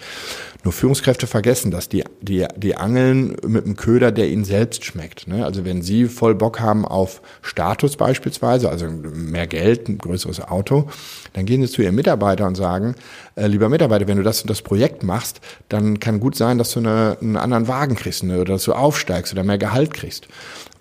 Nur 0.65 0.73
Führungskräfte 0.73 1.27
vergessen 1.27 1.69
das. 1.69 1.89
Die, 1.89 2.03
die, 2.21 2.43
die 2.57 2.75
angeln 2.75 3.37
mit 3.45 3.65
einem 3.65 3.75
Köder, 3.75 4.11
der 4.11 4.27
ihnen 4.29 4.45
selbst 4.45 4.83
schmeckt. 4.83 5.27
Ne? 5.27 5.45
Also 5.45 5.63
wenn 5.63 5.83
sie 5.83 6.05
voll 6.05 6.33
Bock 6.33 6.59
haben 6.59 6.85
auf 6.85 7.21
Status 7.43 7.97
beispielsweise, 7.97 8.69
also 8.69 8.87
mehr 8.87 9.45
Geld, 9.45 9.87
ein 9.87 9.99
größeres 9.99 10.41
Auto, 10.41 10.89
dann 11.33 11.44
gehen 11.45 11.61
sie 11.61 11.71
zu 11.71 11.81
ihrem 11.81 11.95
Mitarbeiter 11.95 12.47
und 12.47 12.55
sagen, 12.55 12.95
äh, 13.35 13.47
lieber 13.47 13.69
Mitarbeiter, 13.69 14.07
wenn 14.07 14.17
du 14.17 14.23
das 14.23 14.41
und 14.41 14.49
das 14.49 14.61
Projekt 14.61 15.03
machst, 15.03 15.41
dann 15.69 15.99
kann 15.99 16.19
gut 16.19 16.35
sein, 16.35 16.57
dass 16.57 16.71
du 16.71 16.79
eine, 16.79 17.17
einen 17.21 17.37
anderen 17.37 17.67
Wagen 17.67 17.95
kriegst 17.95 18.23
ne? 18.23 18.41
oder 18.41 18.53
dass 18.53 18.63
du 18.63 18.73
aufsteigst 18.73 19.33
oder 19.33 19.43
mehr 19.43 19.57
Gehalt 19.57 19.93
kriegst 19.93 20.27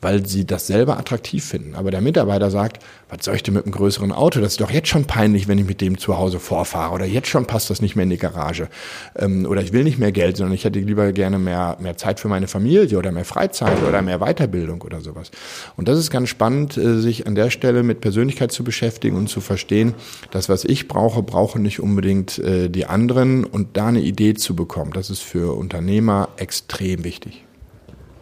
weil 0.04 0.26
sie 0.26 0.46
das 0.46 0.66
selber 0.66 0.99
attraktiv 0.99 1.42
finden. 1.44 1.75
Aber 1.75 1.90
der 1.90 2.02
Mitarbeiter 2.02 2.50
sagt, 2.50 2.82
was 3.08 3.25
soll 3.25 3.37
ich 3.37 3.42
denn 3.42 3.54
mit 3.54 3.64
einem 3.64 3.73
größeren 3.73 4.12
Auto? 4.12 4.38
Das 4.38 4.52
ist 4.52 4.61
doch 4.61 4.70
jetzt 4.70 4.88
schon 4.88 5.06
peinlich, 5.06 5.49
wenn 5.49 5.56
ich 5.56 5.66
mit 5.66 5.80
dem 5.80 5.96
zu 5.96 6.18
Hause 6.18 6.38
vorfahre. 6.40 6.92
Oder 6.92 7.06
jetzt 7.06 7.28
schon 7.28 7.46
passt 7.46 7.70
das 7.70 7.80
nicht 7.80 7.96
mehr 7.96 8.02
in 8.02 8.11
die 8.11 8.18
Garage. 8.18 8.68
Ähm, 9.16 9.46
oder 9.46 9.62
ich 9.62 9.73
will 9.73 9.82
nicht 9.82 9.99
mehr 9.99 10.12
Geld, 10.12 10.37
sondern 10.37 10.54
ich 10.54 10.64
hätte 10.64 10.78
lieber 10.78 11.11
gerne 11.12 11.38
mehr, 11.38 11.78
mehr 11.80 11.96
Zeit 11.96 12.20
für 12.20 12.28
meine 12.28 12.49
Familie 12.49 12.99
oder 12.99 13.12
mehr 13.12 13.25
Freizeit 13.25 13.82
oder 13.82 14.02
mehr 14.02 14.18
Weiterbildung 14.18 14.82
oder 14.82 15.00
sowas. 15.00 15.30
Und 15.76 15.88
das 15.88 15.99
ist 15.99 16.11
ganz 16.11 16.28
spannend, 16.28 16.76
äh, 16.76 16.99
sich 17.00 17.26
an 17.26 17.34
der 17.34 17.49
Stelle 17.49 17.82
mit 17.82 18.02
Persönlichkeit 18.02 18.52
zu 18.52 18.62
beschäftigen 18.62 19.16
und 19.16 19.28
zu 19.28 19.40
verstehen, 19.40 19.94
das, 20.32 20.50
was 20.50 20.64
ich 20.66 20.87
brauche, 20.87 21.23
brauchen 21.23 21.62
nicht 21.62 21.80
unbedingt 21.80 22.38
äh, 22.38 22.68
die 22.68 22.84
anderen 22.84 23.44
und 23.44 23.78
da 23.78 23.87
eine 23.87 24.02
Idee 24.02 24.34
zu 24.34 24.54
bekommen. 24.54 24.92
Das 24.92 25.08
ist 25.08 25.23
für 25.23 25.56
Unternehmer 25.56 26.28
extrem 26.37 27.04
wichtig. 27.04 27.43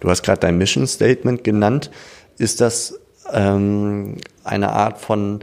Du 0.02 0.11
hast 0.11 0.25
gerade 0.25 0.40
dein 0.40 0.59
Mission 0.59 0.85
Statement 0.85 1.44
genannt. 1.44 1.88
Ist 2.37 2.61
das 2.61 2.99
ähm, 3.32 4.16
eine 4.42 4.73
Art 4.73 4.99
von 5.00 5.42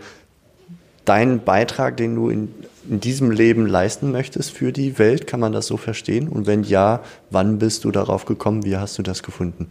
deinen 1.05 1.39
Beitrag, 1.45 1.95
den 1.95 2.15
du 2.15 2.29
in, 2.29 2.53
in 2.89 2.99
diesem 2.99 3.31
Leben 3.31 3.67
leisten 3.67 4.11
möchtest 4.11 4.51
für 4.51 4.73
die 4.73 4.99
Welt? 4.99 5.27
Kann 5.27 5.39
man 5.39 5.53
das 5.53 5.65
so 5.65 5.77
verstehen? 5.77 6.27
Und 6.27 6.45
wenn 6.45 6.65
ja, 6.65 7.01
wann 7.29 7.57
bist 7.57 7.85
du 7.85 7.91
darauf 7.91 8.25
gekommen? 8.25 8.65
Wie 8.65 8.75
hast 8.75 8.97
du 8.97 9.01
das 9.01 9.23
gefunden? 9.23 9.69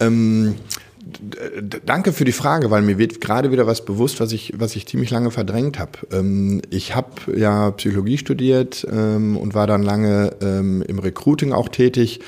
Ähm, 0.00 0.56
danke 1.84 2.12
für 2.12 2.24
die 2.24 2.32
Frage, 2.32 2.70
weil 2.70 2.82
mir 2.82 2.98
wird 2.98 3.20
gerade 3.20 3.50
wieder 3.50 3.66
was 3.66 3.84
bewusst, 3.84 4.20
was 4.20 4.32
ich, 4.32 4.52
was 4.56 4.76
ich 4.76 4.86
ziemlich 4.86 5.10
lange 5.10 5.30
verdrängt 5.30 5.78
habe. 5.78 5.92
Ähm, 6.12 6.60
ich 6.70 6.94
habe 6.94 7.10
ja 7.36 7.70
Psychologie 7.72 8.18
studiert 8.18 8.86
ähm, 8.90 9.36
und 9.36 9.54
war 9.54 9.66
dann 9.66 9.82
lange 9.82 10.36
ähm, 10.42 10.82
im 10.82 10.98
Recruiting 10.98 11.52
auch 11.52 11.68
tätig 11.68 12.20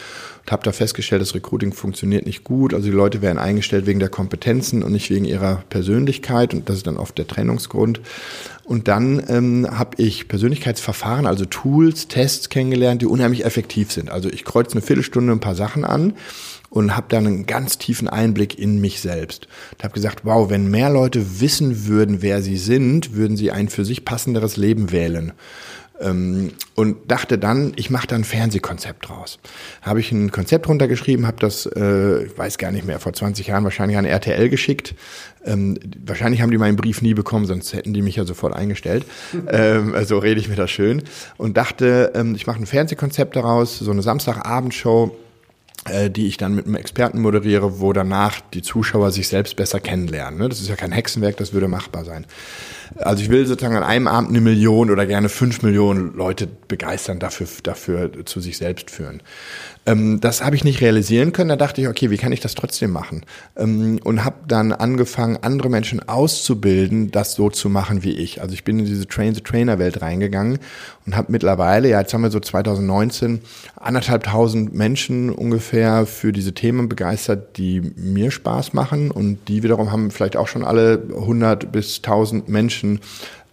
und 0.45 0.52
habe 0.52 0.64
da 0.64 0.73
festgestellt, 0.73 1.23
das 1.23 1.35
Recruiting 1.35 1.73
funktioniert 1.73 2.26
nicht 2.26 2.45
gut. 2.45 2.75
Also 2.75 2.87
die 2.87 2.97
Leute 2.97 3.23
werden 3.23 3.38
eingestellt 3.38 3.87
wegen 3.87 4.00
der 4.00 4.09
Kompetenzen 4.09 4.83
und 4.83 4.93
nicht 4.93 5.11
wegen 5.11 5.25
ihrer 5.25 5.62
Persönlichkeit 5.69 6.55
und 6.55 6.69
das 6.69 6.76
ist 6.79 6.87
dann 6.87 6.97
oft 6.97 7.17
der 7.19 7.26
Trennungsgrund. 7.26 8.00
Und 8.64 8.88
dann 8.88 9.23
ähm, 9.29 9.67
habe 9.71 10.00
ich 10.00 10.29
Persönlichkeitsverfahren, 10.29 11.26
also 11.26 11.45
Tools, 11.45 12.09
Tests 12.09 12.49
kennengelernt, 12.49 13.02
die 13.02 13.07
unheimlich 13.07 13.45
effektiv 13.45 13.93
sind. 13.93 14.11
Also 14.11 14.31
ich 14.31 14.45
kreuze 14.45 14.73
eine 14.73 14.83
Viertelstunde 14.83 15.33
ein 15.33 15.41
paar 15.41 15.55
Sachen 15.57 15.85
an 15.85 16.14
und 16.73 16.97
habe 16.97 17.07
dann 17.11 17.26
einen 17.26 17.47
ganz 17.47 17.76
tiefen 17.76 18.09
Einblick 18.09 18.59
in 18.59 18.81
mich 18.81 19.00
selbst. 19.00 19.47
Ich 19.76 19.85
habe 19.85 19.93
gesagt, 19.93 20.21
wow, 20.25 20.49
wenn 20.49 20.71
mehr 20.71 20.88
Leute 20.88 21.41
wissen 21.41 21.87
würden, 21.87 22.23
wer 22.23 22.41
sie 22.41 22.57
sind, 22.57 23.14
würden 23.14 23.37
sie 23.37 23.50
ein 23.50 23.69
für 23.69 23.85
sich 23.85 24.07
passenderes 24.07 24.57
Leben 24.57 24.91
wählen 24.91 25.35
ähm, 26.00 26.52
und 26.75 27.11
dachte 27.11 27.37
dann, 27.37 27.75
ich 27.76 27.91
mache 27.91 28.07
da 28.07 28.17
ein 28.17 28.25
Fernsehkonzept 28.25 29.07
draus. 29.09 29.38
Habe 29.83 30.00
ich 30.00 30.12
ein 30.12 30.31
Konzept 30.31 30.67
runtergeschrieben, 30.67 31.26
habe 31.26 31.37
das, 31.41 31.67
äh, 31.67 32.25
ich 32.25 32.38
weiß 32.38 32.57
gar 32.57 32.73
nicht 32.73 32.87
mehr, 32.87 32.99
vor 33.00 33.12
20 33.12 33.47
Jahren 33.47 33.64
wahrscheinlich 33.64 33.99
an 33.99 34.07
RTL 34.07 34.49
geschickt. 34.49 34.95
Ähm, 35.45 35.79
wahrscheinlich 36.07 36.41
haben 36.41 36.50
die 36.50 36.59
meinen 36.59 36.76
Brief 36.76 37.02
nie 37.02 37.12
bekommen, 37.12 37.45
sonst 37.45 37.75
hätten 37.75 37.93
die 37.93 38.00
mich 38.00 38.17
ja 38.17 38.25
sofort 38.25 38.55
eingestellt. 38.55 39.05
ähm, 39.49 39.95
also 39.95 40.19
rede 40.19 40.41
ich 40.41 40.49
mir 40.49 40.57
das 40.57 40.71
schön 40.71 41.02
und 41.37 41.59
dachte, 41.59 42.12
ähm, 42.14 42.35
ich 42.35 42.47
mache 42.47 42.61
ein 42.61 42.67
Fernsehkonzept 42.67 43.37
daraus, 43.37 43.79
so 43.79 43.91
eine 43.91 44.00
Samstagabendshow 44.00 45.14
die 46.10 46.28
ich 46.28 46.36
dann 46.36 46.54
mit 46.54 46.66
einem 46.66 46.76
Experten 46.76 47.20
moderiere, 47.20 47.80
wo 47.80 47.92
danach 47.92 48.40
die 48.40 48.62
Zuschauer 48.62 49.10
sich 49.10 49.26
selbst 49.26 49.56
besser 49.56 49.80
kennenlernen. 49.80 50.38
Ne? 50.38 50.48
Das 50.48 50.60
ist 50.60 50.68
ja 50.68 50.76
kein 50.76 50.92
Hexenwerk, 50.92 51.36
das 51.38 51.52
würde 51.52 51.66
machbar 51.66 52.04
sein. 52.04 52.24
Also 52.98 53.22
ich 53.22 53.30
will 53.30 53.46
sozusagen 53.46 53.76
an 53.76 53.82
einem 53.82 54.06
Abend 54.06 54.30
eine 54.30 54.40
Million 54.40 54.90
oder 54.90 55.06
gerne 55.06 55.28
fünf 55.28 55.62
Millionen 55.62 56.14
Leute 56.14 56.46
begeistern, 56.46 57.18
dafür, 57.18 57.48
dafür 57.64 58.24
zu 58.26 58.40
sich 58.40 58.58
selbst 58.58 58.90
führen. 58.90 59.22
Ähm, 59.84 60.20
das 60.20 60.44
habe 60.44 60.54
ich 60.54 60.64
nicht 60.64 60.80
realisieren 60.80 61.32
können. 61.32 61.48
Da 61.48 61.56
dachte 61.56 61.80
ich, 61.80 61.88
okay, 61.88 62.10
wie 62.10 62.16
kann 62.16 62.32
ich 62.32 62.40
das 62.40 62.54
trotzdem 62.54 62.92
machen? 62.92 63.24
Ähm, 63.56 63.98
und 64.04 64.24
habe 64.24 64.36
dann 64.46 64.72
angefangen, 64.72 65.38
andere 65.42 65.68
Menschen 65.68 66.06
auszubilden, 66.08 67.10
das 67.10 67.34
so 67.34 67.50
zu 67.50 67.68
machen 67.68 68.04
wie 68.04 68.12
ich. 68.12 68.40
Also 68.40 68.54
ich 68.54 68.64
bin 68.64 68.78
in 68.78 68.84
diese 68.84 69.06
Train-the-Trainer-Welt 69.06 70.00
reingegangen 70.00 70.58
und 71.04 71.16
habe 71.16 71.32
mittlerweile, 71.32 71.88
ja, 71.88 72.00
jetzt 72.00 72.14
haben 72.14 72.22
wir 72.22 72.30
so 72.30 72.40
2019 72.40 73.40
anderthalb 73.76 74.24
tausend 74.24 74.72
Menschen 74.72 75.30
ungefähr 75.30 76.06
für 76.06 76.32
diese 76.32 76.54
Themen 76.54 76.88
begeistert, 76.88 77.56
die 77.56 77.80
mir 77.96 78.30
Spaß 78.30 78.74
machen 78.74 79.10
und 79.10 79.48
die 79.48 79.64
wiederum 79.64 79.90
haben 79.90 80.12
vielleicht 80.12 80.36
auch 80.36 80.46
schon 80.46 80.64
alle 80.64 81.02
100 81.12 81.72
bis 81.72 81.96
1000 81.98 82.48
Menschen 82.48 83.00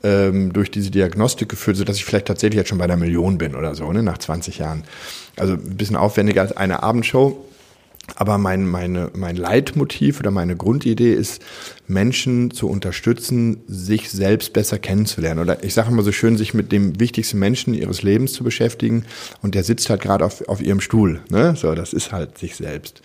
ähm, 0.03 0.53
durch 0.53 0.71
diese 0.71 0.91
Diagnostik 0.91 1.49
geführt, 1.49 1.77
sodass 1.77 1.97
ich 1.97 2.05
vielleicht 2.05 2.27
tatsächlich 2.27 2.57
jetzt 2.57 2.69
schon 2.69 2.77
bei 2.77 2.85
einer 2.85 2.97
Million 2.97 3.37
bin 3.37 3.55
oder 3.55 3.75
so, 3.75 3.91
ne, 3.91 4.03
nach 4.03 4.17
20 4.17 4.59
Jahren. 4.59 4.83
Also 5.37 5.53
ein 5.53 5.77
bisschen 5.77 5.95
aufwendiger 5.95 6.41
als 6.41 6.55
eine 6.55 6.83
Abendshow. 6.83 7.45
Aber 8.15 8.39
mein, 8.39 8.65
meine, 8.65 9.11
mein 9.13 9.35
Leitmotiv 9.35 10.19
oder 10.19 10.31
meine 10.31 10.55
Grundidee 10.55 11.13
ist, 11.13 11.43
Menschen 11.85 12.49
zu 12.49 12.67
unterstützen, 12.67 13.61
sich 13.67 14.09
selbst 14.09 14.53
besser 14.53 14.79
kennenzulernen. 14.79 15.39
Oder 15.39 15.63
ich 15.63 15.75
sage 15.75 15.91
immer 15.91 16.01
so 16.01 16.11
schön, 16.11 16.35
sich 16.35 16.55
mit 16.55 16.71
dem 16.71 16.99
wichtigsten 16.99 17.37
Menschen 17.37 17.75
ihres 17.75 18.01
Lebens 18.01 18.33
zu 18.33 18.43
beschäftigen. 18.43 19.05
Und 19.43 19.53
der 19.53 19.63
sitzt 19.63 19.91
halt 19.91 20.01
gerade 20.01 20.25
auf, 20.25 20.47
auf 20.47 20.59
ihrem 20.59 20.81
Stuhl. 20.81 21.21
Ne? 21.29 21.55
So, 21.55 21.75
das 21.75 21.93
ist 21.93 22.11
halt 22.11 22.37
sich 22.39 22.55
selbst. 22.55 23.01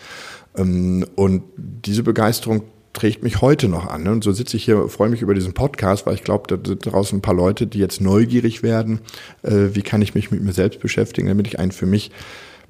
Ähm, 0.57 1.07
und 1.17 1.43
diese 1.57 2.03
Begeisterung 2.03 2.63
trägt 2.95 3.23
mich 3.23 3.43
heute 3.43 3.69
noch 3.69 3.87
an. 3.87 4.05
Ne? 4.05 4.13
Und 4.13 4.25
so 4.25 4.33
sitze 4.33 4.57
ich 4.57 4.65
hier, 4.65 4.89
freue 4.89 5.11
mich 5.11 5.21
über 5.21 5.35
diesen 5.35 5.53
Podcast, 5.53 6.07
weil 6.07 6.15
ich 6.15 6.25
glaube, 6.25 6.45
da 6.49 6.57
sind 6.67 6.87
draußen 6.87 7.19
ein 7.19 7.23
paar 7.23 7.35
Leute, 7.35 7.67
die 7.67 7.79
jetzt 7.79 8.01
neugierig 8.01 8.63
werden. 8.63 9.01
Äh, 9.43 9.75
wie 9.75 9.83
kann 9.83 10.01
ich 10.01 10.15
mich 10.15 10.31
mit 10.31 10.43
mir 10.43 10.53
selbst 10.53 10.81
beschäftigen, 10.81 11.29
damit 11.29 11.47
ich 11.47 11.59
ein 11.59 11.73
für 11.73 11.87
mich 11.87 12.11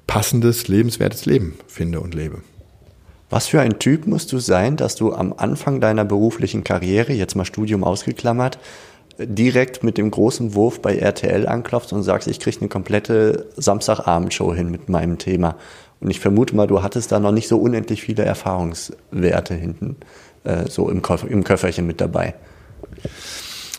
passendes, 0.07 0.67
lebenswertes 0.67 1.25
Leben 1.25 1.57
finde 1.67 1.99
und 1.99 2.13
lebe. 2.13 2.41
Was 3.29 3.47
für 3.47 3.61
ein 3.61 3.79
Typ 3.79 4.05
musst 4.05 4.31
du 4.31 4.39
sein, 4.39 4.77
dass 4.77 4.95
du 4.95 5.13
am 5.13 5.33
Anfang 5.33 5.81
deiner 5.81 6.05
beruflichen 6.05 6.63
Karriere, 6.63 7.13
jetzt 7.13 7.35
mal 7.35 7.45
Studium 7.45 7.83
ausgeklammert, 7.83 8.59
direkt 9.17 9.83
mit 9.83 9.97
dem 9.97 10.11
großen 10.11 10.53
Wurf 10.53 10.81
bei 10.81 10.97
RTL 10.97 11.47
anklopfst 11.47 11.93
und 11.93 12.03
sagst, 12.03 12.27
ich 12.27 12.39
kriege 12.39 12.57
eine 12.59 12.69
komplette 12.69 13.47
Samstagabendshow 13.55 14.53
hin 14.53 14.69
mit 14.69 14.89
meinem 14.89 15.17
Thema. 15.17 15.55
Und 16.05 16.11
ich 16.11 16.19
vermute 16.19 16.55
mal, 16.55 16.67
du 16.67 16.83
hattest 16.83 17.11
da 17.11 17.19
noch 17.19 17.31
nicht 17.31 17.47
so 17.47 17.57
unendlich 17.57 18.03
viele 18.03 18.23
Erfahrungswerte 18.23 19.55
hinten 19.55 19.95
äh, 20.43 20.69
so 20.69 20.87
im, 20.87 21.01
Köf 21.01 21.23
im 21.23 21.43
Köfferchen 21.43 21.87
mit 21.87 21.99
dabei. 21.99 22.35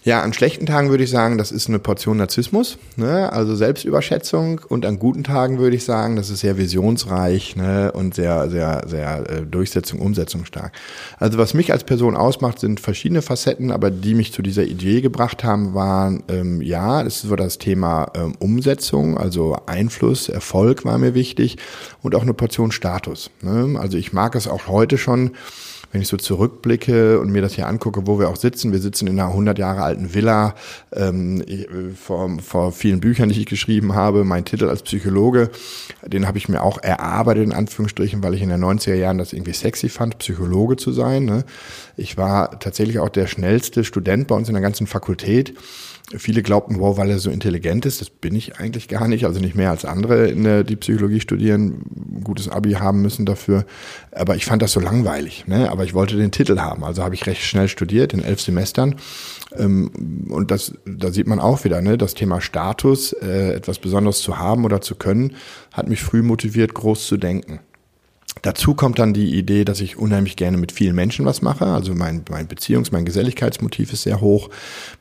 Ja, 0.07 0.23
an 0.23 0.33
schlechten 0.33 0.67
Tagen 0.67 0.91
würde 0.91 1.03
ich 1.03 1.11
sagen, 1.11 1.37
das 1.37 1.51
ist 1.51 1.69
eine 1.69 1.81
Portion 1.81 2.19
Narzissmus, 2.19 2.79
ne? 2.95 3.33
also 3.33 3.57
Selbstüberschätzung. 3.57 4.61
Und 4.69 4.87
an 4.87 5.01
guten 5.01 5.25
Tagen 5.25 5.59
würde 5.59 5.75
ich 5.75 5.83
sagen, 5.83 6.15
das 6.15 6.31
ist 6.31 6.39
sehr 6.39 6.57
visionsreich 6.57 7.57
ne? 7.57 7.91
und 7.91 8.15
sehr, 8.15 8.49
sehr, 8.49 8.85
sehr 8.87 9.29
äh, 9.29 9.43
Durchsetzung, 9.43 9.99
Umsetzung 9.99 10.45
stark. 10.45 10.71
Also 11.19 11.39
was 11.39 11.55
mich 11.55 11.73
als 11.73 11.83
Person 11.83 12.17
ausmacht, 12.17 12.61
sind 12.61 12.79
verschiedene 12.79 13.21
Facetten, 13.21 13.73
aber 13.73 13.91
die 13.91 14.15
mich 14.15 14.33
zu 14.33 14.43
dieser 14.43 14.63
Idee 14.63 15.01
gebracht 15.01 15.43
haben, 15.43 15.75
waren 15.75 16.23
ähm, 16.29 16.63
ja, 16.63 17.03
das 17.03 17.17
ist 17.17 17.23
so 17.23 17.35
das 17.35 17.59
Thema 17.59 18.13
ähm, 18.15 18.35
Umsetzung, 18.39 19.19
also 19.19 19.57
Einfluss, 19.67 20.29
Erfolg 20.29 20.85
war 20.85 20.99
mir 20.99 21.15
wichtig 21.15 21.57
und 22.03 22.15
auch 22.15 22.23
eine 22.23 22.33
Portion 22.33 22.71
Status. 22.71 23.31
Ne? 23.43 23.77
Also 23.77 23.99
ich 23.99 24.13
mag 24.13 24.37
es 24.37 24.47
auch 24.47 24.69
heute 24.69 24.99
schon 24.99 25.33
wenn 25.97 26.03
ich 26.03 26.09
so 26.09 26.19
zurückblicke 26.19 27.19
und 27.19 27.33
mir 27.33 27.41
das 27.41 27.55
hier 27.55 27.67
angucke, 27.67 28.07
wo 28.07 28.19
wir 28.19 28.29
auch 28.29 28.37
sitzen, 28.37 28.71
wir 28.71 28.81
sitzen 28.81 29.07
in 29.07 29.19
einer 29.19 29.31
100 29.31 29.59
Jahre 29.59 29.83
alten 29.83 30.13
Villa, 30.13 30.55
ähm, 30.93 31.43
ich, 31.47 31.67
vor, 31.99 32.39
vor 32.41 32.73
vielen 32.73 33.01
Büchern, 33.01 33.31
die 33.31 33.41
ich 33.41 33.47
geschrieben 33.47 33.95
habe, 33.95 34.23
mein 34.23 34.45
Titel 34.45 34.69
als 34.69 34.83
Psychologe, 34.83 35.49
den 36.05 36.27
habe 36.27 36.37
ich 36.37 36.51
mir 36.51 36.63
auch 36.63 36.83
erarbeitet, 36.83 37.45
in 37.45 37.53
Anführungsstrichen, 37.55 38.23
weil 38.23 38.35
ich 38.35 38.43
in 38.43 38.51
den 38.51 38.63
90er 38.63 38.95
Jahren 38.95 39.17
das 39.17 39.33
irgendwie 39.33 39.55
sexy 39.55 39.89
fand, 39.89 40.19
Psychologe 40.19 40.77
zu 40.77 40.93
sein. 40.93 41.25
Ne? 41.25 41.45
Ich 41.97 42.19
war 42.19 42.61
tatsächlich 42.61 42.99
auch 42.99 43.09
der 43.09 43.27
schnellste 43.27 43.83
Student 43.83 44.29
bei 44.29 44.35
uns 44.35 44.49
in 44.49 44.55
der 44.55 44.63
ganzen 44.63 44.87
Fakultät. 44.87 45.55
Viele 46.17 46.43
glaubten, 46.43 46.79
wow, 46.79 46.97
weil 46.97 47.11
er 47.11 47.19
so 47.19 47.31
intelligent 47.31 47.85
ist, 47.85 48.01
das 48.01 48.11
bin 48.11 48.37
ich 48.37 48.61
eigentlich 48.61 48.87
gar 48.87 49.09
nicht, 49.09 49.25
also 49.27 49.41
nicht 49.41 49.57
mehr 49.57 49.71
als 49.71 49.85
andere, 49.85 50.33
der, 50.33 50.63
die 50.63 50.77
Psychologie 50.77 51.19
studieren, 51.19 52.21
gutes 52.23 52.49
Abi 52.49 52.75
haben 52.75 53.03
müssen 53.03 53.27
dafür. 53.27 53.65
Aber 54.13 54.37
ich 54.37 54.47
fand 54.47 54.63
das 54.63 54.71
so 54.71 54.79
langweilig, 54.79 55.49
ne? 55.49 55.69
aber 55.69 55.83
ich 55.83 55.95
wollte 55.95 56.17
den 56.17 56.31
Titel 56.31 56.61
haben, 56.61 56.85
also 56.85 57.03
habe 57.03 57.17
ich 57.17 57.27
recht 57.27 57.43
schnell 57.43 57.67
studiert, 57.67 58.15
in 58.15 58.23
elf 58.23 58.41
Semestern. 58.41 58.95
Ähm, 59.57 60.29
und 60.31 60.53
das, 60.53 60.75
da 60.85 61.11
sieht 61.11 61.27
man 61.27 61.41
auch 61.41 61.65
wieder, 61.65 61.83
ne? 61.83 61.99
das 61.99 62.15
Thema 62.15 62.41
Status, 62.41 63.13
äh, 63.13 63.55
etwas 63.55 63.81
Besonderes 63.81 64.21
zu 64.21 64.39
haben 64.39 64.65
oder 64.65 64.81
zu 64.81 64.95
können, 64.95 65.35
hat 65.73 65.89
mich 65.89 66.03
früh 66.03 66.23
motiviert, 66.23 66.73
groß 66.73 67.05
zu 67.05 67.17
denken. 67.17 67.59
Dazu 68.43 68.75
kommt 68.75 68.99
dann 68.99 69.15
die 69.15 69.35
Idee, 69.35 69.65
dass 69.65 69.81
ich 69.81 69.97
unheimlich 69.97 70.37
gerne 70.37 70.57
mit 70.57 70.71
vielen 70.71 70.95
Menschen 70.95 71.25
was 71.25 71.43
mache. 71.43 71.67
Also 71.67 71.95
mein, 71.95 72.23
mein 72.31 72.47
Beziehungs-, 72.47 72.93
mein 72.93 73.05
Geselligkeitsmotiv 73.05 73.93
ist 73.93 74.03
sehr 74.03 74.21
hoch. 74.21 74.51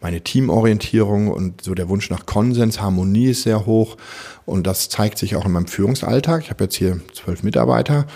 Meine 0.01 0.21
Teamorientierung 0.21 1.27
und 1.27 1.61
so 1.61 1.75
der 1.75 1.89
Wunsch 1.89 2.09
nach 2.09 2.25
Konsens, 2.25 2.79
Harmonie 2.79 3.31
ist 3.31 3.43
sehr 3.43 3.65
hoch. 3.65 3.97
Und 4.45 4.65
das 4.65 4.89
zeigt 4.89 5.17
sich 5.17 5.35
auch 5.35 5.45
in 5.45 5.51
meinem 5.51 5.67
Führungsalltag. 5.67 6.43
Ich 6.43 6.49
habe 6.49 6.63
jetzt 6.63 6.75
hier 6.75 7.01
zwölf 7.13 7.43
Mitarbeiter. 7.43 8.07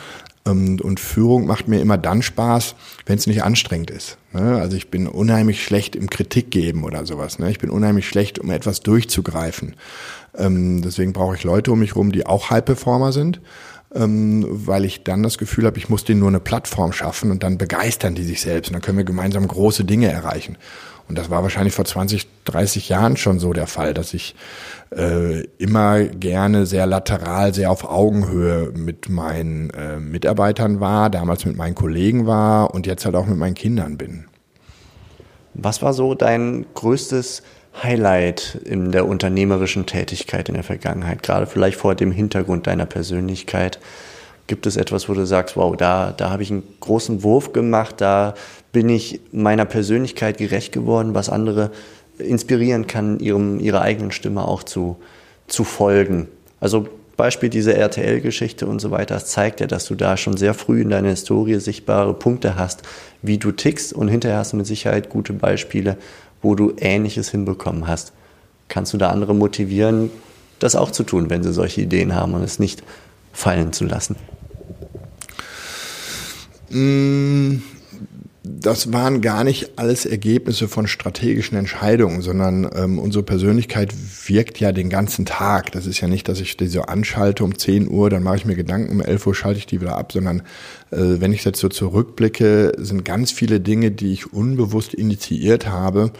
Ähm, 0.45 0.79
und 0.81 1.01
Führung 1.01 1.45
macht 1.45 1.67
mir 1.67 1.81
immer 1.81 1.97
dann 1.97 2.21
Spaß, 2.21 2.75
wenn 3.05 3.17
es 3.17 3.27
nicht 3.27 3.43
anstrengend 3.43 3.91
ist. 3.91 4.17
Ne? 4.31 4.57
Also 4.59 4.77
ich 4.77 4.89
bin 4.89 5.05
unheimlich 5.05 5.63
schlecht 5.63 5.97
im 5.97 6.09
Kritik 6.09 6.49
geben 6.49 6.85
oder 6.85 7.05
sowas. 7.05 7.39
Ne? 7.39 7.51
Ich 7.51 7.59
bin 7.59 7.69
unheimlich 7.69 8.07
schlecht, 8.07 8.39
um 8.39 8.49
etwas 8.51 8.79
durchzugreifen. 8.81 9.75
Ähm, 10.37 10.81
deswegen 10.81 11.11
brauche 11.11 11.35
ich 11.35 11.43
Leute 11.43 11.73
um 11.73 11.79
mich 11.79 11.95
rum, 11.97 12.13
die 12.13 12.25
auch 12.25 12.49
High-Performer 12.49 13.11
sind 13.11 13.41
ähm, 13.93 14.45
weil 14.47 14.85
ich 14.85 15.03
dann 15.03 15.23
das 15.23 15.37
Gefühl 15.37 15.65
habe, 15.65 15.77
ich 15.77 15.89
muss 15.89 16.03
denen 16.03 16.19
nur 16.19 16.29
eine 16.29 16.39
Plattform 16.39 16.91
schaffen 16.91 17.31
und 17.31 17.43
dann 17.43 17.57
begeistern 17.57 18.15
die 18.15 18.23
sich 18.23 18.41
selbst 18.41 18.69
und 18.69 18.73
dann 18.73 18.81
können 18.81 18.97
wir 18.97 19.05
gemeinsam 19.05 19.47
große 19.47 19.83
Dinge 19.83 20.11
erreichen. 20.11 20.57
Und 21.07 21.17
das 21.17 21.31
war 21.31 21.41
wahrscheinlich 21.41 21.73
vor 21.73 21.85
20, 21.85 22.27
30 22.45 22.89
Jahren 22.89 23.17
schon 23.17 23.39
so 23.39 23.51
der 23.51 23.65
Fall, 23.65 23.95
dass 23.95 24.13
ich 24.13 24.35
äh, 24.95 25.41
immer 25.57 26.03
gerne 26.03 26.67
sehr 26.67 26.85
lateral, 26.85 27.51
sehr 27.51 27.71
auf 27.71 27.83
Augenhöhe 27.83 28.71
mit 28.75 29.09
meinen 29.09 29.71
äh, 29.71 29.99
Mitarbeitern 29.99 30.79
war, 30.79 31.09
damals 31.09 31.45
mit 31.45 31.57
meinen 31.57 31.73
Kollegen 31.73 32.27
war 32.27 32.75
und 32.75 32.85
jetzt 32.85 33.05
halt 33.05 33.15
auch 33.15 33.25
mit 33.25 33.39
meinen 33.39 33.55
Kindern 33.55 33.97
bin. 33.97 34.25
Was 35.55 35.81
war 35.81 35.93
so 35.93 36.13
dein 36.13 36.67
größtes 36.75 37.41
Highlight 37.81 38.59
in 38.65 38.91
der 38.91 39.07
unternehmerischen 39.07 39.85
Tätigkeit 39.85 40.49
in 40.49 40.55
der 40.55 40.63
Vergangenheit, 40.63 41.23
gerade 41.23 41.45
vielleicht 41.45 41.77
vor 41.77 41.95
dem 41.95 42.11
Hintergrund 42.11 42.67
deiner 42.67 42.85
Persönlichkeit? 42.85 43.79
Gibt 44.47 44.65
es 44.65 44.77
etwas, 44.77 45.07
wo 45.07 45.13
du 45.13 45.25
sagst, 45.25 45.55
wow, 45.55 45.75
da, 45.75 46.11
da 46.11 46.31
habe 46.31 46.43
ich 46.43 46.51
einen 46.51 46.63
großen 46.79 47.23
Wurf 47.23 47.53
gemacht, 47.53 47.95
da 47.99 48.33
bin 48.71 48.89
ich 48.89 49.21
meiner 49.31 49.65
Persönlichkeit 49.65 50.37
gerecht 50.37 50.71
geworden, 50.71 51.13
was 51.13 51.29
andere 51.29 51.71
inspirieren 52.17 52.87
kann, 52.87 53.19
ihrem, 53.19 53.59
ihrer 53.59 53.81
eigenen 53.81 54.11
Stimme 54.11 54.47
auch 54.47 54.63
zu, 54.63 54.97
zu 55.47 55.63
folgen? 55.63 56.27
Also 56.59 56.87
Beispiel 57.19 57.49
diese 57.49 57.75
RTL-Geschichte 57.75 58.65
und 58.65 58.79
so 58.79 58.91
weiter, 58.91 59.15
das 59.15 59.25
zeigt 59.25 59.59
ja, 59.59 59.67
dass 59.67 59.85
du 59.85 59.95
da 59.95 60.15
schon 60.15 60.37
sehr 60.37 60.53
früh 60.53 60.81
in 60.81 60.89
deiner 60.89 61.09
Historie 61.09 61.59
sichtbare 61.59 62.13
Punkte 62.13 62.55
hast, 62.55 62.83
wie 63.21 63.37
du 63.37 63.51
tickst 63.51 63.91
und 63.91 64.07
hinterher 64.07 64.37
hast 64.37 64.53
du 64.53 64.57
mit 64.57 64.65
Sicherheit 64.65 65.09
gute 65.09 65.33
Beispiele, 65.33 65.97
wo 66.41 66.55
du 66.55 66.73
Ähnliches 66.77 67.29
hinbekommen 67.29 67.87
hast. 67.87 68.13
Kannst 68.67 68.93
du 68.93 68.97
da 68.97 69.09
andere 69.09 69.33
motivieren, 69.33 70.11
das 70.59 70.75
auch 70.75 70.91
zu 70.91 71.03
tun, 71.03 71.29
wenn 71.29 71.43
sie 71.43 71.53
solche 71.53 71.81
Ideen 71.81 72.13
haben 72.13 72.33
und 72.33 72.43
es 72.43 72.59
nicht 72.59 72.83
fallen 73.33 73.73
zu 73.73 73.85
lassen? 73.85 74.15
Das 78.43 78.93
waren 78.93 79.19
gar 79.19 79.43
nicht 79.43 79.77
alles 79.77 80.05
Ergebnisse 80.05 80.69
von 80.69 80.87
strategischen 80.87 81.57
Entscheidungen, 81.57 82.21
sondern 82.21 82.69
ähm, 82.73 82.97
unsere 82.97 83.23
Persönlichkeit 83.23 83.93
wirkt 84.27 84.61
ja 84.61 84.71
den 84.71 84.89
ganzen 84.89 85.25
Tag. 85.25 85.73
Das 85.73 85.85
ist 85.85 85.99
ja 85.99 86.07
nicht, 86.07 86.29
dass 86.29 86.39
ich 86.39 86.55
die 86.55 86.67
so 86.67 86.83
anschalte 86.83 87.43
um 87.43 87.57
10 87.57 87.89
Uhr, 87.89 88.09
dann 88.09 88.23
mache 88.23 88.37
ich 88.37 88.45
mir 88.45 88.55
Gedanken, 88.55 88.93
um 88.93 89.01
11 89.01 89.27
Uhr 89.27 89.35
schalte 89.35 89.59
ich 89.59 89.65
die 89.65 89.81
wieder 89.81 89.97
ab, 89.97 90.13
sondern 90.13 90.43
äh, 90.91 91.19
wenn 91.19 91.33
ich 91.33 91.43
jetzt 91.43 91.59
so 91.59 91.67
zurückblicke, 91.67 92.73
sind 92.77 93.03
ganz 93.03 93.33
viele 93.33 93.59
Dinge, 93.59 93.91
die 93.91 94.13
ich 94.13 94.31
unbewusst 94.31 94.93
initiiert 94.93 95.67
habe 95.67 96.13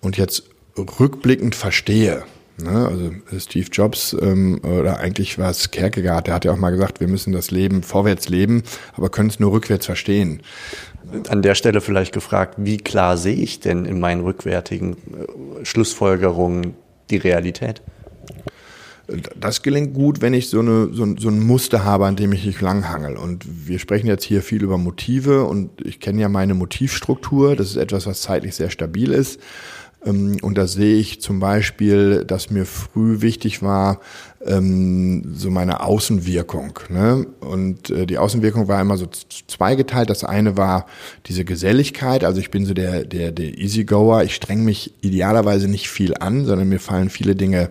und 0.00 0.16
jetzt 0.16 0.44
rückblickend 0.76 1.54
verstehe. 1.54 2.22
Ne? 2.60 2.88
Also 2.88 3.10
Steve 3.38 3.68
Jobs 3.70 4.16
ähm, 4.18 4.60
oder 4.62 4.98
eigentlich 5.00 5.38
war 5.38 5.50
es 5.50 5.70
Kierkegaard, 5.70 6.28
der 6.28 6.34
hat 6.34 6.44
ja 6.46 6.52
auch 6.52 6.56
mal 6.56 6.70
gesagt, 6.70 7.00
wir 7.00 7.08
müssen 7.08 7.32
das 7.32 7.50
Leben 7.50 7.82
vorwärts 7.82 8.30
leben, 8.30 8.62
aber 8.94 9.10
können 9.10 9.28
es 9.28 9.38
nur 9.38 9.52
rückwärts 9.52 9.84
verstehen 9.84 10.40
an 11.28 11.42
der 11.42 11.54
Stelle 11.54 11.80
vielleicht 11.80 12.12
gefragt, 12.12 12.54
wie 12.58 12.78
klar 12.78 13.16
sehe 13.16 13.36
ich 13.36 13.60
denn 13.60 13.84
in 13.84 14.00
meinen 14.00 14.22
rückwärtigen 14.22 14.92
äh, 14.92 15.64
Schlussfolgerungen 15.64 16.74
die 17.10 17.16
Realität? 17.16 17.82
Das 19.36 19.62
gelingt 19.62 19.94
gut, 19.94 20.20
wenn 20.20 20.34
ich 20.34 20.50
so, 20.50 20.60
eine, 20.60 20.90
so, 20.92 21.02
ein, 21.02 21.16
so 21.16 21.28
ein 21.28 21.40
Muster 21.40 21.82
habe, 21.82 22.04
an 22.04 22.16
dem 22.16 22.30
ich 22.34 22.44
mich 22.44 22.60
langhangel. 22.60 23.16
Und 23.16 23.46
wir 23.66 23.78
sprechen 23.78 24.06
jetzt 24.06 24.24
hier 24.24 24.42
viel 24.42 24.62
über 24.62 24.76
Motive 24.76 25.44
und 25.44 25.70
ich 25.82 25.98
kenne 25.98 26.20
ja 26.20 26.28
meine 26.28 26.52
Motivstruktur. 26.52 27.56
Das 27.56 27.68
ist 27.68 27.76
etwas, 27.76 28.06
was 28.06 28.20
zeitlich 28.20 28.54
sehr 28.54 28.68
stabil 28.68 29.12
ist. 29.12 29.40
Ähm, 30.04 30.36
und 30.42 30.58
da 30.58 30.66
sehe 30.66 30.96
ich 30.96 31.22
zum 31.22 31.40
Beispiel, 31.40 32.24
dass 32.26 32.50
mir 32.50 32.66
früh 32.66 33.22
wichtig 33.22 33.62
war, 33.62 34.00
ähm, 34.44 35.34
so 35.34 35.50
meine 35.50 35.80
Außenwirkung. 35.80 36.78
Ne? 36.88 37.26
Und 37.40 37.90
äh, 37.90 38.06
die 38.06 38.18
Außenwirkung 38.18 38.68
war 38.68 38.80
immer 38.80 38.96
so 38.96 39.06
zweigeteilt. 39.48 40.10
Das 40.10 40.24
eine 40.24 40.56
war 40.56 40.86
diese 41.26 41.44
Geselligkeit. 41.44 42.24
Also 42.24 42.40
ich 42.40 42.50
bin 42.50 42.64
so 42.64 42.74
der, 42.74 43.04
der, 43.04 43.32
der 43.32 43.58
Easygoer. 43.58 44.22
Ich 44.22 44.34
streng 44.34 44.64
mich 44.64 44.94
idealerweise 45.00 45.68
nicht 45.68 45.88
viel 45.88 46.14
an, 46.18 46.44
sondern 46.44 46.68
mir 46.68 46.80
fallen 46.80 47.10
viele 47.10 47.34
Dinge 47.34 47.70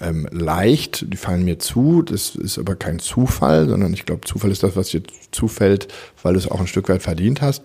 ähm, 0.00 0.28
leicht. 0.30 1.06
Die 1.12 1.16
fallen 1.16 1.44
mir 1.44 1.58
zu. 1.58 2.02
Das 2.02 2.36
ist 2.36 2.58
aber 2.58 2.76
kein 2.76 2.98
Zufall, 2.98 3.68
sondern 3.68 3.92
ich 3.94 4.04
glaube, 4.04 4.22
Zufall 4.26 4.50
ist 4.50 4.62
das, 4.62 4.76
was 4.76 4.88
dir 4.88 5.02
zufällt, 5.30 5.88
weil 6.22 6.34
du 6.34 6.38
es 6.38 6.50
auch 6.50 6.60
ein 6.60 6.66
Stück 6.66 6.88
weit 6.88 7.02
verdient 7.02 7.40
hast. 7.40 7.62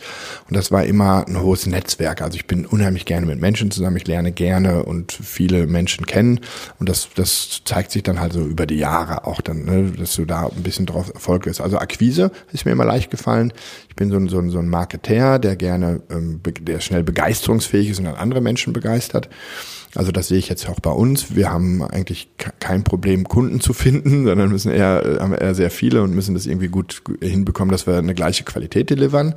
Und 0.48 0.56
das 0.56 0.72
war 0.72 0.86
immer 0.86 1.28
ein 1.28 1.42
hohes 1.42 1.66
Netzwerk. 1.66 2.22
Also 2.22 2.36
ich 2.36 2.48
bin 2.48 2.66
unheimlich 2.66 3.06
gerne 3.06 3.26
mit 3.26 3.42
Menschen 3.42 3.72
zusammen. 3.72 3.98
Ich 3.98 4.08
lerne 4.08 4.32
gerne 4.32 4.84
und 4.84 5.12
viele 5.12 5.68
Menschen 5.68 6.06
kennen. 6.06 6.40
Und 6.80 6.88
das, 6.88 7.10
das 7.16 7.62
zeigt 7.66 7.92
sich 7.92 8.04
dann 8.04 8.20
halt 8.22 8.34
so 8.34 8.37
über 8.46 8.66
die 8.66 8.78
Jahre 8.78 9.26
auch 9.26 9.42
dann, 9.42 9.66
ne, 9.66 9.92
dass 9.98 10.16
du 10.16 10.26
da 10.26 10.48
ein 10.48 10.64
bisschen 10.64 10.86
drauf 10.86 11.12
Erfolg 11.14 11.48
ist. 11.48 11.62
Also 11.62 11.78
Akquise 11.78 12.32
ist 12.52 12.66
mir 12.66 12.72
immer 12.72 12.86
leicht 12.86 13.12
gefallen. 13.12 13.54
Ich 13.90 13.96
bin 13.96 14.10
so 14.10 14.18
ein, 14.18 14.28
so 14.28 14.40
ein, 14.40 14.50
so 14.50 14.60
ein 14.60 14.70
Marketer, 14.70 15.40
der 15.40 15.56
gerne, 15.56 16.02
ähm, 16.10 16.42
der 16.62 16.80
schnell 16.80 17.04
begeisterungsfähig 17.04 17.90
ist 17.90 18.00
und 18.00 18.06
dann 18.06 18.16
andere 18.16 18.42
Menschen 18.42 18.74
begeistert. 18.74 19.30
Also 19.96 20.12
das 20.12 20.28
sehe 20.28 20.38
ich 20.38 20.50
jetzt 20.50 20.70
auch 20.70 20.80
bei 20.80 20.92
uns. 20.92 21.36
Wir 21.36 21.52
haben 21.52 21.82
eigentlich 21.82 22.30
kein 22.60 22.84
Problem, 22.84 23.28
Kunden 23.28 23.62
zu 23.62 23.74
finden, 23.74 24.26
sondern 24.26 24.50
müssen 24.50 24.72
eher, 24.72 25.18
haben 25.20 25.34
eher 25.34 25.56
sehr 25.56 25.72
viele 25.72 26.04
und 26.04 26.14
müssen 26.14 26.34
das 26.34 26.46
irgendwie 26.46 26.68
gut 26.68 27.02
hinbekommen, 27.22 27.72
dass 27.72 27.88
wir 27.88 27.98
eine 27.98 28.14
gleiche 28.14 28.44
Qualität 28.44 28.90
delivern. 28.90 29.36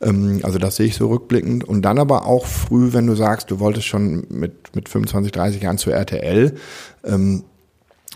Ähm, 0.00 0.40
also 0.42 0.58
das 0.58 0.76
sehe 0.76 0.86
ich 0.86 0.96
so 0.96 1.08
rückblickend. 1.08 1.64
Und 1.64 1.82
dann 1.82 1.98
aber 1.98 2.26
auch 2.26 2.46
früh, 2.46 2.92
wenn 2.92 3.06
du 3.06 3.14
sagst, 3.14 3.50
du 3.50 3.58
wolltest 3.58 3.86
schon 3.86 4.26
mit, 4.30 4.74
mit 4.74 4.88
25, 4.88 5.32
30 5.32 5.62
Jahren 5.62 5.78
zur 5.78 5.92
RTL, 5.92 6.54
ähm, 7.04 7.44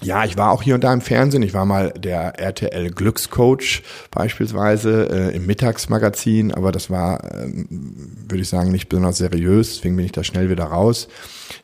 ja, 0.04 0.24
ich 0.24 0.36
war 0.36 0.52
auch 0.52 0.62
hier 0.62 0.74
und 0.74 0.84
da 0.84 0.92
im 0.92 1.00
Fernsehen. 1.00 1.42
Ich 1.42 1.54
war 1.54 1.64
mal 1.64 1.92
der 1.92 2.38
RTL 2.38 2.90
Glückscoach 2.90 3.82
beispielsweise 4.10 5.08
äh, 5.10 5.36
im 5.36 5.46
Mittagsmagazin, 5.46 6.52
aber 6.52 6.72
das 6.72 6.90
war, 6.90 7.24
ähm, 7.34 7.66
würde 8.28 8.42
ich 8.42 8.48
sagen, 8.48 8.70
nicht 8.70 8.88
besonders 8.88 9.18
seriös. 9.18 9.76
Deswegen 9.76 9.96
bin 9.96 10.04
ich 10.06 10.12
da 10.12 10.22
schnell 10.22 10.50
wieder 10.50 10.64
raus. 10.64 11.08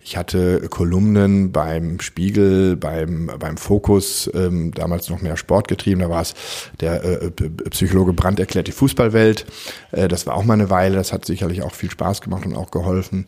Ich 0.02 0.16
hatte 0.16 0.68
Kolumnen 0.68 1.52
beim 1.52 2.00
Spiegel, 2.00 2.76
beim, 2.76 3.30
beim 3.38 3.56
Fokus, 3.56 4.30
ähm, 4.34 4.72
damals 4.72 5.08
noch 5.10 5.22
mehr 5.22 5.36
Sport 5.36 5.68
getrieben. 5.68 6.00
Da 6.00 6.10
war 6.10 6.22
es 6.22 6.34
der 6.80 7.04
äh, 7.04 7.30
Psychologe 7.70 8.12
Brandt 8.12 8.40
erklärt 8.40 8.66
die 8.66 8.72
Fußballwelt. 8.72 9.46
Äh, 9.92 10.08
das 10.08 10.26
war 10.26 10.34
auch 10.34 10.44
mal 10.44 10.54
eine 10.54 10.70
Weile. 10.70 10.96
Das 10.96 11.12
hat 11.12 11.24
sicherlich 11.24 11.62
auch 11.62 11.74
viel 11.74 11.90
Spaß 11.90 12.20
gemacht 12.20 12.46
und 12.46 12.56
auch 12.56 12.70
geholfen. 12.70 13.26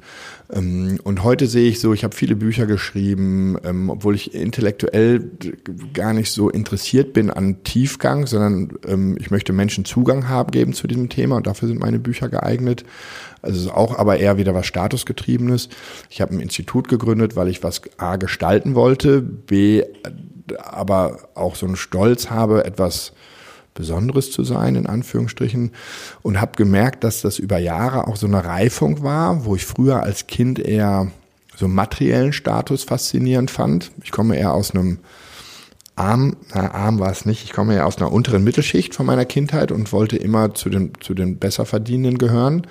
Ähm, 0.53 0.98
und 1.03 1.22
heute 1.22 1.46
sehe 1.46 1.68
ich 1.68 1.81
so, 1.81 1.92
ich 1.92 2.05
habe 2.05 2.14
viele 2.14 2.37
Bücher 2.37 2.66
geschrieben, 2.66 3.57
ähm, 3.64 3.90
obwohl 3.90 4.14
ich 4.14 4.35
intellektuell 4.35 5.31
gar 5.94 6.12
nicht 6.12 6.31
so 6.31 6.50
interessiert 6.50 7.12
bin 7.12 7.31
an 7.31 7.62
Tiefgang, 7.64 8.27
sondern 8.27 8.72
ähm, 8.87 9.16
ich 9.18 9.31
möchte 9.31 9.53
Menschen 9.53 9.85
Zugang 9.85 10.29
haben 10.29 10.50
geben 10.50 10.72
zu 10.72 10.87
diesem 10.87 11.09
Thema 11.09 11.37
und 11.37 11.46
dafür 11.46 11.68
sind 11.68 11.81
meine 11.81 11.98
Bücher 11.98 12.29
geeignet. 12.29 12.85
Also 13.42 13.59
es 13.59 13.64
ist 13.66 13.72
auch 13.72 13.98
aber 13.98 14.18
eher 14.18 14.38
wieder 14.38 14.55
was 14.55 14.66
Statusgetriebenes. 14.66 15.68
Ich 16.09 16.20
habe 16.20 16.35
ein 16.35 16.40
Institut 16.40 16.88
gegründet, 16.88 17.37
weil 17.37 17.48
ich 17.48 17.62
was 17.62 17.83
A 17.98 18.16
gestalten 18.16 18.74
wollte, 18.74 19.20
B 19.20 19.83
aber 20.59 21.28
auch 21.35 21.57
so 21.57 21.66
einen 21.66 21.76
Stolz 21.76 22.31
habe, 22.31 22.64
etwas 22.64 23.12
Besonderes 23.74 24.31
zu 24.31 24.44
sein, 24.44 24.76
in 24.76 24.87
Anführungsstrichen, 24.87 25.72
und 26.22 26.40
habe 26.40 26.57
gemerkt, 26.57 27.05
dass 27.05 27.22
das 27.22 27.38
über 27.38 27.59
Jahre 27.59 28.07
auch 28.07 28.16
so 28.16 28.26
eine 28.26 28.44
Reifung 28.44 29.02
war, 29.02 29.44
wo 29.44 29.57
ich 29.57 29.64
früher 29.64 30.02
als 30.02 30.26
Kind 30.26 30.59
eher 30.59 31.11
so 31.57 31.68
materiellen 31.68 32.33
Status 32.33 32.85
faszinierend 32.85 33.50
fand. 33.50 33.92
Ich 34.02 34.11
komme 34.11 34.37
eher 34.37 34.52
aus 34.52 34.72
einem 34.72 34.98
arm, 35.96 36.37
na, 36.55 36.72
arm 36.72 36.98
war 36.98 37.11
es 37.11 37.24
nicht, 37.24 37.44
ich 37.44 37.52
komme 37.52 37.74
eher 37.74 37.87
aus 37.87 37.98
einer 37.98 38.12
unteren 38.12 38.44
Mittelschicht 38.44 38.94
von 38.94 39.07
meiner 39.07 39.24
Kindheit 39.24 39.72
und 39.72 39.92
wollte 39.92 40.16
immer 40.16 40.55
zu 40.55 40.70
den, 40.70 40.92
zu 41.00 41.14
den 41.14 41.38
Besserverdienenden 41.38 42.18
gehören 42.18 42.66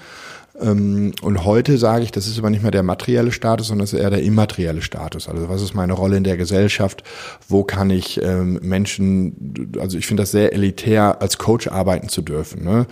und 0.62 1.45
heute 1.45 1.78
sage 1.78 2.04
ich, 2.04 2.12
das 2.12 2.28
ist 2.28 2.38
aber 2.38 2.50
nicht 2.50 2.62
mehr 2.62 2.71
der 2.71 2.84
materielle 2.84 3.32
Status, 3.32 3.67
sondern 3.67 3.84
das 3.84 3.93
ist 3.93 4.00
eher 4.00 4.12
der 4.12 4.21
immaterielle 4.21 4.82
Status. 4.82 5.28
Also 5.28 5.50
was 5.50 5.62
ist 5.62 5.74
meine 5.74 5.93
Rolle 5.93 6.17
in 6.17 6.24
der 6.24 6.38
Gesellschaft? 6.38 7.04
Wo 7.47 7.63
kann 7.63 7.89
ich 7.89 8.21
ähm, 8.21 8.60
Menschen, 8.62 9.74
also 9.80 9.97
ich 9.97 10.06
finde 10.06 10.24
das 10.24 10.32
sehr 10.32 10.54
elitär, 10.54 11.21
als 11.21 11.38
Coach 11.38 11.67
arbeiten 11.67 12.10
zu 12.10 12.21
dürfen, 12.21 12.63
ne? 12.63 12.86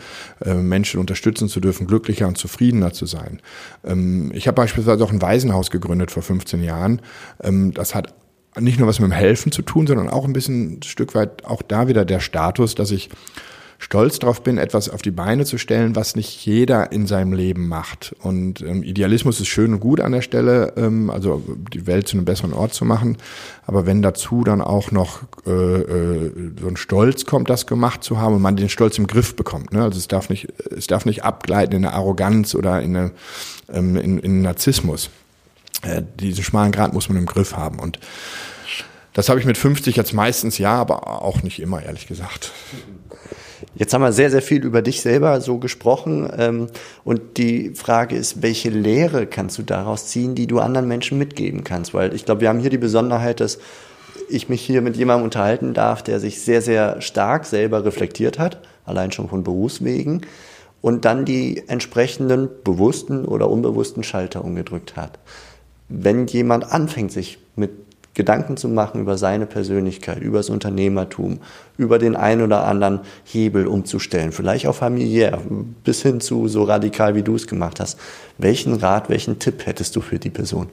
Äh, 0.44 0.56
Menschen 0.56 1.00
unterstützen 1.00 1.48
zu 1.48 1.60
dürfen, 1.60 1.86
glücklicher 1.86 2.28
und 2.28 2.38
zufriedener 2.38 2.92
zu 2.92 3.06
sein. 3.06 3.40
Ähm, 3.84 4.32
ich 4.34 4.48
habe 4.48 4.56
beispielsweise 4.56 5.04
auch 5.04 5.12
ein 5.12 5.22
Waisenhaus 5.22 5.70
gegründet 5.70 6.12
vor 6.12 6.24
15 6.24 6.64
Jahren. 6.64 7.02
das 7.40 7.96
hat 7.96 8.14
nicht 8.60 8.80
nur 8.80 8.88
was 8.88 9.00
mit 9.00 9.10
dem 9.10 9.14
Helfen 9.14 9.52
zu 9.52 9.62
tun, 9.62 9.88
sondern 9.88 10.10
auch 10.10 10.26
ein 10.26 10.34
bisschen 10.34 10.80
ein 10.80 10.84
Stück 10.84 11.16
weit 11.16 11.46
auch 11.46 11.62
da 11.62 11.88
wieder 11.88 12.06
der 12.06 12.20
Status, 12.20 12.76
dass 12.76 12.92
ich 12.92 13.10
stolz 13.80 14.20
drauf 14.20 14.44
bin, 14.44 14.58
etwas 14.58 14.90
auf 14.90 15.02
die 15.02 15.10
Beine 15.10 15.46
zu 15.46 15.58
stellen, 15.58 15.96
was 15.96 16.18
nicht 16.18 16.46
jeder 16.46 16.92
in 16.92 17.08
seinem 17.08 17.32
Leben 17.32 17.70
macht. 17.70 18.14
Und 18.20 18.62
ähm, 18.62 18.84
Idealismus 18.84 19.40
ist 19.40 19.48
schön 19.48 19.74
und 19.74 19.80
gut 19.80 20.02
an 20.02 20.12
der 20.12 20.22
Stelle, 20.22 20.74
ähm, 20.76 21.10
also 21.10 21.42
die 21.74 21.88
Welt 21.88 22.08
zu 22.08 22.18
einem 22.18 22.26
besseren 22.26 22.52
Ort 22.52 22.74
zu 22.74 22.84
machen. 22.84 23.18
Aber 23.66 23.86
wenn 23.86 24.02
dazu 24.02 24.44
dann 24.44 24.62
auch 24.62 24.92
noch 24.92 25.22
äh, 25.48 25.52
äh, 25.52 26.32
so 26.60 26.68
ein 26.68 26.76
Stolz 26.76 27.26
kommt, 27.26 27.50
das 27.50 27.68
gemacht 27.68 28.04
zu 28.04 28.20
haben 28.20 28.36
und 28.36 28.42
man 28.42 28.58
den 28.58 28.68
Stolz 28.68 28.98
im 28.98 29.08
Griff 29.08 29.38
bekommt, 29.38 29.72
ne? 29.72 29.82
also 29.82 29.98
es 29.98 30.10
darf 30.10 30.30
nicht, 30.30 30.50
es 30.76 30.88
darf 30.88 31.06
nicht 31.06 31.24
abgleiten 31.24 31.74
in 31.74 31.86
eine 31.86 31.94
Arroganz 31.94 32.56
oder 32.56 32.82
in, 32.82 32.98
eine, 32.98 33.12
ähm, 33.72 33.96
in, 33.96 34.20
in 34.20 34.42
Narzissmus. 34.42 35.10
Äh, 35.84 36.02
diesen 36.20 36.44
schmalen 36.44 36.74
Grad 36.74 36.94
muss 36.94 37.08
man 37.08 37.18
im 37.18 37.26
Griff 37.26 37.56
haben 37.56 37.80
und 37.80 37.98
das 39.14 39.30
habe 39.30 39.40
ich 39.40 39.46
mit 39.46 39.58
50 39.58 39.96
jetzt 39.96 40.14
meistens 40.14 40.58
ja, 40.58 40.76
aber 40.76 41.22
auch 41.24 41.44
nicht 41.44 41.60
immer, 41.60 41.82
ehrlich 41.82 42.08
gesagt. 42.08 42.52
Jetzt 43.76 43.94
haben 43.94 44.02
wir 44.02 44.12
sehr, 44.12 44.32
sehr 44.32 44.42
viel 44.42 44.64
über 44.64 44.82
dich 44.82 45.02
selber 45.02 45.42
so 45.42 45.58
gesprochen. 45.58 46.30
Ähm, 46.38 46.68
und 47.04 47.38
die 47.38 47.72
Frage 47.76 48.16
ist, 48.16 48.42
welche 48.42 48.70
Lehre 48.70 49.28
kannst 49.28 49.58
du 49.58 49.64
daraus 49.64 50.08
ziehen, 50.08 50.36
die 50.36 50.48
du 50.48 50.60
anderen 50.60 50.88
Menschen 50.88 51.18
mitgeben 51.18 51.64
kannst? 51.64 51.94
Weil 51.94 52.14
ich 52.14 52.26
glaube, 52.26 52.42
wir 52.42 52.50
haben 52.50 52.60
hier 52.60 52.70
die 52.70 52.78
Besonderheit, 52.78 53.40
dass 53.40 53.60
ich 54.30 54.50
mich 54.50 54.62
hier 54.62 54.82
mit 54.82 54.96
jemandem 54.96 55.26
unterhalten 55.26 55.74
darf, 55.74 56.04
der 56.04 56.20
sich 56.20 56.42
sehr, 56.42 56.62
sehr 56.62 57.02
stark 57.02 57.46
selber 57.46 57.86
reflektiert 57.86 58.40
hat, 58.40 58.62
allein 58.86 59.12
schon 59.12 59.30
von 59.30 59.44
Berufswegen, 59.44 60.22
und 60.82 61.06
dann 61.06 61.26
die 61.26 61.68
entsprechenden 61.68 62.50
bewussten 62.64 63.26
oder 63.26 63.50
unbewussten 63.50 64.04
Schalter 64.04 64.44
umgedrückt 64.44 64.96
hat. 64.96 65.20
Wenn 65.90 66.28
jemand 66.28 66.72
anfängt, 66.72 67.12
sich 67.12 67.40
mit 67.56 67.72
Gedanken 68.20 68.58
zu 68.58 68.68
machen 68.68 69.00
über 69.00 69.18
seine 69.18 69.46
Persönlichkeit, 69.46 70.20
über 70.20 70.40
das 70.40 70.50
Unternehmertum, 70.50 71.40
über 71.78 72.00
den 72.00 72.18
einen 72.18 72.42
oder 72.42 72.66
anderen 72.66 73.00
Hebel 73.24 73.66
umzustellen, 73.66 74.34
vielleicht 74.34 74.68
auch 74.68 74.76
familiär, 74.76 75.40
bis 75.86 76.02
hin 76.02 76.20
zu 76.20 76.50
so 76.50 76.64
radikal, 76.64 77.16
wie 77.16 77.24
du 77.24 77.36
es 77.36 77.48
gemacht 77.48 77.80
hast. 77.80 77.98
Welchen 78.38 78.74
Rat, 78.74 79.10
welchen 79.10 79.40
Tipp 79.40 79.66
hättest 79.66 79.96
du 79.96 80.02
für 80.02 80.20
die 80.20 80.32
Person? 80.32 80.68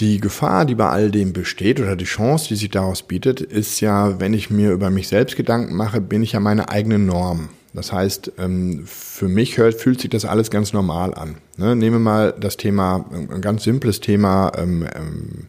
Die 0.00 0.20
Gefahr, 0.20 0.64
die 0.64 0.74
bei 0.74 0.88
all 0.88 1.10
dem 1.10 1.34
besteht 1.34 1.80
oder 1.80 1.94
die 1.94 2.06
Chance, 2.06 2.48
die 2.48 2.56
sich 2.56 2.70
daraus 2.70 3.02
bietet, 3.02 3.42
ist 3.42 3.82
ja, 3.82 4.18
wenn 4.18 4.32
ich 4.32 4.48
mir 4.48 4.72
über 4.72 4.88
mich 4.88 5.08
selbst 5.08 5.36
Gedanken 5.36 5.76
mache, 5.76 6.00
bin 6.00 6.22
ich 6.22 6.32
ja 6.32 6.40
meine 6.40 6.70
eigene 6.70 6.98
Norm. 6.98 7.50
Das 7.74 7.92
heißt, 7.92 8.32
ähm, 8.38 8.84
für 8.86 9.28
mich 9.28 9.54
fühlt 9.54 10.00
sich 10.00 10.10
das 10.10 10.24
alles 10.24 10.50
ganz 10.50 10.72
normal 10.72 11.14
an. 11.14 11.36
Ne? 11.56 11.76
Nehmen 11.76 11.96
wir 11.96 12.00
mal 12.00 12.34
das 12.38 12.56
Thema, 12.56 13.04
ein 13.12 13.40
ganz 13.40 13.64
simples 13.64 14.00
Thema, 14.00 14.52
ähm, 14.56 14.86
ähm, 14.94 15.46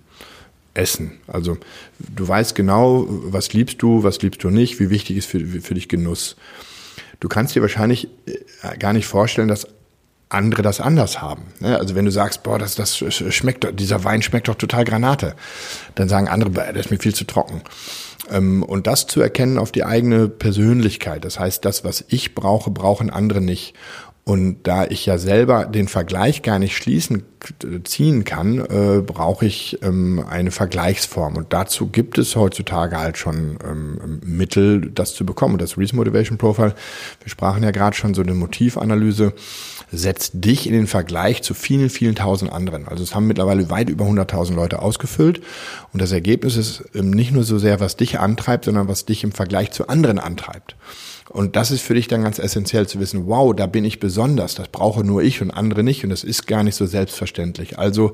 Essen. 0.74 1.12
Also 1.28 1.58
du 2.00 2.28
weißt 2.28 2.56
genau, 2.56 3.06
was 3.08 3.54
liebst 3.54 3.82
du, 3.82 4.04
was 4.04 4.22
liebst 4.22 4.44
du 4.44 4.50
nicht, 4.50 4.80
wie 4.80 4.90
wichtig 4.90 5.18
ist 5.18 5.26
für, 5.26 5.40
für 5.40 5.74
dich 5.74 5.90
Genuss. 5.90 6.36
Du 7.20 7.28
kannst 7.28 7.56
dir 7.56 7.62
wahrscheinlich 7.62 8.08
äh, 8.26 8.78
gar 8.78 8.94
nicht 8.94 9.08
vorstellen, 9.08 9.48
dass 9.48 9.68
andere 10.30 10.62
das 10.62 10.80
anders 10.80 11.22
haben. 11.22 11.44
Ne? 11.60 11.78
Also 11.78 11.96
wenn 11.96 12.06
du 12.06 12.12
sagst, 12.12 12.44
boah, 12.44 12.60
das, 12.60 12.76
das 12.76 12.98
schmeckt, 12.98 13.80
dieser 13.80 14.04
Wein 14.04 14.22
schmeckt 14.22 14.48
doch 14.48 14.56
total 14.56 14.86
Granate, 14.86 15.36
dann 15.96 16.08
sagen 16.08 16.28
andere, 16.28 16.52
das 16.52 16.86
ist 16.86 16.92
mir 16.92 17.00
viel 17.00 17.16
zu 17.16 17.26
trocken. 17.26 17.62
Ähm, 18.32 18.64
und 18.64 18.88
das 18.88 19.08
zu 19.08 19.22
erkennen 19.22 19.58
auf 19.58 19.72
die 19.72 19.84
eigene 19.84 20.28
Persönlichkeit. 20.28 21.26
Das 21.26 21.40
heißt, 21.40 21.66
das, 21.66 21.84
was 21.84 22.06
ich 22.08 22.36
brauche, 22.36 22.72
brauchen 22.72 23.10
andere 23.10 23.42
nicht. 23.42 23.76
Und 24.30 24.68
da 24.68 24.86
ich 24.86 25.08
ja 25.08 25.18
selber 25.18 25.66
den 25.66 25.88
Vergleich 25.88 26.44
gar 26.44 26.60
nicht 26.60 26.78
schließen, 26.78 27.24
ziehen 27.84 28.26
kann, 28.26 28.60
äh, 28.60 29.02
brauche 29.02 29.48
ich 29.48 29.80
ähm, 29.82 30.24
eine 30.30 30.52
Vergleichsform. 30.52 31.36
Und 31.36 31.52
dazu 31.52 31.88
gibt 31.88 32.20
es 32.20 32.36
heutzutage 32.36 33.00
halt 33.00 33.18
schon 33.18 33.58
ähm, 33.68 34.20
Mittel, 34.24 34.92
das 34.92 35.16
zu 35.16 35.26
bekommen. 35.26 35.54
Und 35.56 35.64
das 35.64 35.80
Reason 35.80 35.98
Motivation 35.98 36.38
Profile, 36.38 36.76
wir 37.24 37.30
sprachen 37.30 37.64
ja 37.64 37.72
gerade 37.72 37.96
schon 37.96 38.14
so 38.14 38.22
eine 38.22 38.36
Motivanalyse, 38.36 39.34
setzt 39.92 40.34
dich 40.36 40.68
in 40.68 40.74
den 40.74 40.88
Vergleich 40.88 41.42
zu 41.42 41.54
vielen, 41.54 41.90
vielen 41.90 42.16
tausend 42.16 42.52
anderen. 42.52 42.88
Also 42.88 43.04
es 43.04 43.16
haben 43.16 43.28
mittlerweile 43.28 43.70
weit 43.70 43.90
über 43.90 44.06
100.000 44.06 44.54
Leute 44.54 44.82
ausgefüllt. 44.82 45.42
Und 45.94 46.02
das 46.02 46.12
Ergebnis 46.12 46.58
ist 46.58 46.84
ähm, 46.94 47.12
nicht 47.12 47.32
nur 47.32 47.44
so 47.44 47.58
sehr, 47.58 47.80
was 47.80 47.98
dich 47.98 48.20
antreibt, 48.20 48.66
sondern 48.66 48.88
was 48.88 49.06
dich 49.06 49.24
im 49.24 49.32
Vergleich 49.32 49.72
zu 49.72 49.88
anderen 49.88 50.20
antreibt. 50.20 50.76
Und 51.30 51.56
das 51.56 51.70
ist 51.72 51.82
für 51.82 51.94
dich 51.94 52.08
dann 52.08 52.24
ganz 52.24 52.40
essentiell 52.40 52.88
zu 52.88 53.00
wissen, 53.00 53.28
wow, 53.28 53.56
da 53.56 53.68
bin 53.68 53.86
ich 53.86 54.00
besonders, 54.00 54.56
das 54.56 54.68
brauche 54.68 55.04
nur 55.04 55.22
ich 55.22 55.42
und 55.42 55.52
andere 55.52 55.84
nicht 55.84 56.04
und 56.04 56.10
das 56.10 56.24
ist 56.24 56.48
gar 56.48 56.64
nicht 56.64 56.76
so 56.76 56.88
selbstverständlich. 56.88 57.78
Also 57.78 58.14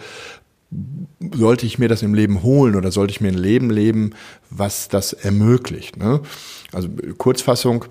sollte 1.33 1.65
ich 1.65 1.79
mir 1.79 1.87
das 1.87 2.01
im 2.01 2.13
Leben 2.13 2.43
holen 2.43 2.75
oder 2.75 2.91
sollte 2.91 3.11
ich 3.11 3.21
mir 3.21 3.29
ein 3.29 3.37
Leben 3.37 3.69
leben, 3.69 4.11
was 4.49 4.89
das 4.89 5.13
ermöglicht. 5.13 5.95
Ne? 5.95 6.21
Also 6.73 6.89
Kurzfassung, 7.17 7.85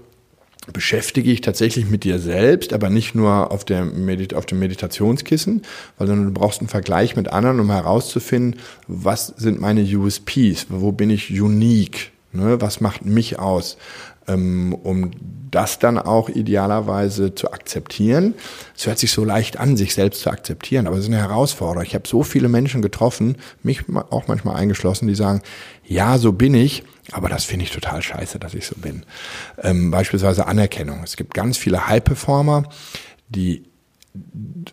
beschäftige 0.72 1.30
ich 1.30 1.40
tatsächlich 1.40 1.88
mit 1.88 2.04
dir 2.04 2.18
selbst, 2.18 2.72
aber 2.72 2.90
nicht 2.90 3.14
nur 3.14 3.50
auf, 3.50 3.64
der 3.64 3.84
Medit 3.84 4.34
auf 4.34 4.46
dem 4.46 4.58
Meditationskissen, 4.58 5.62
sondern 5.98 6.24
du 6.26 6.32
brauchst 6.32 6.60
einen 6.60 6.68
Vergleich 6.68 7.16
mit 7.16 7.28
anderen, 7.28 7.60
um 7.60 7.70
herauszufinden, 7.70 8.60
was 8.86 9.26
sind 9.26 9.60
meine 9.60 9.82
USPs, 9.82 10.66
wo 10.70 10.92
bin 10.92 11.10
ich 11.10 11.30
unique, 11.40 12.12
ne? 12.32 12.60
was 12.60 12.80
macht 12.80 13.04
mich 13.04 13.38
aus, 13.38 13.76
um 14.26 15.10
das 15.50 15.78
dann 15.78 15.98
auch 15.98 16.28
idealerweise 16.28 17.34
zu 17.34 17.52
akzeptieren. 17.52 18.34
Es 18.76 18.86
hört 18.86 18.98
sich 18.98 19.12
so 19.12 19.24
leicht 19.24 19.58
an, 19.58 19.76
sich 19.76 19.94
selbst 19.94 20.22
zu 20.22 20.30
akzeptieren, 20.30 20.86
aber 20.86 20.96
es 20.96 21.04
ist 21.04 21.10
eine 21.10 21.20
Herausforderung. 21.20 21.84
Ich 21.84 21.94
habe 21.94 22.08
so 22.08 22.22
viele 22.24 22.48
Menschen 22.48 22.82
getroffen, 22.82 23.36
mich 23.62 23.82
auch 24.10 24.26
manchmal 24.26 24.56
eingeschlossen, 24.56 25.06
die 25.06 25.14
sagen, 25.14 25.42
ja, 25.84 26.18
so 26.18 26.32
bin 26.32 26.54
ich, 26.54 26.82
aber 27.12 27.28
das 27.28 27.44
finde 27.44 27.64
ich 27.64 27.70
total 27.70 28.02
scheiße, 28.02 28.38
dass 28.38 28.54
ich 28.54 28.66
so 28.66 28.74
bin. 28.76 29.04
Ähm, 29.62 29.90
beispielsweise 29.90 30.46
Anerkennung. 30.46 31.02
Es 31.04 31.16
gibt 31.16 31.34
ganz 31.34 31.56
viele 31.56 31.86
High-Performer, 31.86 32.64
die 33.28 33.64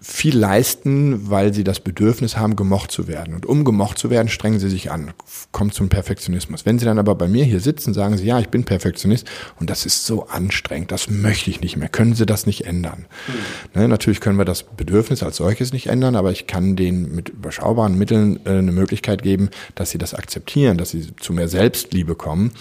viel 0.01 0.37
leisten, 0.37 1.31
weil 1.31 1.53
sie 1.53 1.63
das 1.63 1.79
Bedürfnis 1.79 2.37
haben, 2.37 2.55
gemocht 2.55 2.91
zu 2.91 3.07
werden. 3.07 3.33
Und 3.33 3.47
um 3.47 3.65
gemocht 3.65 3.97
zu 3.97 4.11
werden, 4.11 4.29
strengen 4.29 4.59
sie 4.59 4.69
sich 4.69 4.91
an, 4.91 5.13
kommt 5.51 5.73
zum 5.73 5.89
Perfektionismus. 5.89 6.65
Wenn 6.65 6.77
sie 6.77 6.85
dann 6.85 6.99
aber 6.99 7.15
bei 7.15 7.27
mir 7.27 7.43
hier 7.43 7.59
sitzen, 7.59 7.93
sagen 7.93 8.17
sie, 8.17 8.25
ja, 8.25 8.39
ich 8.39 8.49
bin 8.49 8.65
Perfektionist 8.65 9.27
und 9.59 9.69
das 9.71 9.85
ist 9.87 10.05
so 10.05 10.27
anstrengend, 10.27 10.91
das 10.91 11.09
möchte 11.09 11.49
ich 11.49 11.61
nicht 11.61 11.75
mehr. 11.75 11.89
Können 11.89 12.13
sie 12.13 12.27
das 12.27 12.45
nicht 12.45 12.65
ändern? 12.65 13.07
Mhm. 13.73 13.81
Ne, 13.81 13.87
natürlich 13.87 14.21
können 14.21 14.37
wir 14.37 14.45
das 14.45 14.63
Bedürfnis 14.63 15.23
als 15.23 15.37
solches 15.37 15.73
nicht 15.73 15.87
ändern, 15.87 16.15
aber 16.15 16.31
ich 16.31 16.45
kann 16.45 16.75
denen 16.75 17.15
mit 17.15 17.29
überschaubaren 17.29 17.97
Mitteln 17.97 18.39
äh, 18.45 18.57
eine 18.57 18.71
Möglichkeit 18.71 19.23
geben, 19.23 19.49
dass 19.73 19.89
sie 19.89 19.97
das 19.97 20.13
akzeptieren, 20.13 20.77
dass 20.77 20.91
sie 20.91 21.15
zu 21.19 21.33
mehr 21.33 21.47
Selbstliebe 21.47 22.13
kommen 22.13 22.51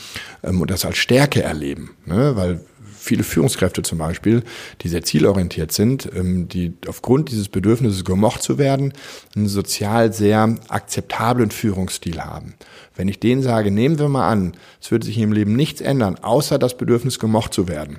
ähm, 0.43 0.63
und 0.63 0.71
das 0.71 0.87
als 0.87 0.97
Stärke 0.97 1.43
erleben. 1.43 1.91
Ne? 2.07 2.37
Weil 2.37 2.61
viele 3.01 3.25
Führungskräfte 3.25 3.83
zum 3.83 3.99
Beispiel, 3.99 4.43
die 4.83 4.89
sehr 4.89 5.03
zielorientiert 5.03 5.73
sind, 5.73 6.09
ähm, 6.15 6.49
die 6.49 6.75
aufgrund 6.87 7.31
dieses 7.31 7.49
Bedürfnisses 7.49 8.05
gemocht 8.05 8.43
zu 8.43 8.59
werden, 8.59 8.93
einen 9.35 9.49
sozial 9.49 10.13
sehr 10.13 10.57
akzeptablen 10.69 11.51
Führungsstil 11.51 12.21
haben. 12.21 12.55
Wenn 12.95 13.09
ich 13.09 13.19
denen 13.19 13.43
sage, 13.43 13.71
nehmen 13.71 13.99
wir 13.99 14.09
mal 14.09 14.29
an, 14.29 14.53
es 14.81 14.91
würde 14.91 15.07
sich 15.07 15.19
im 15.19 15.33
Leben 15.33 15.57
nichts 15.57 15.81
ändern, 15.81 16.17
außer 16.17 16.59
das 16.59 16.77
Bedürfnis 16.77 17.19
gemocht 17.19 17.55
zu 17.55 17.69
werden, 17.69 17.99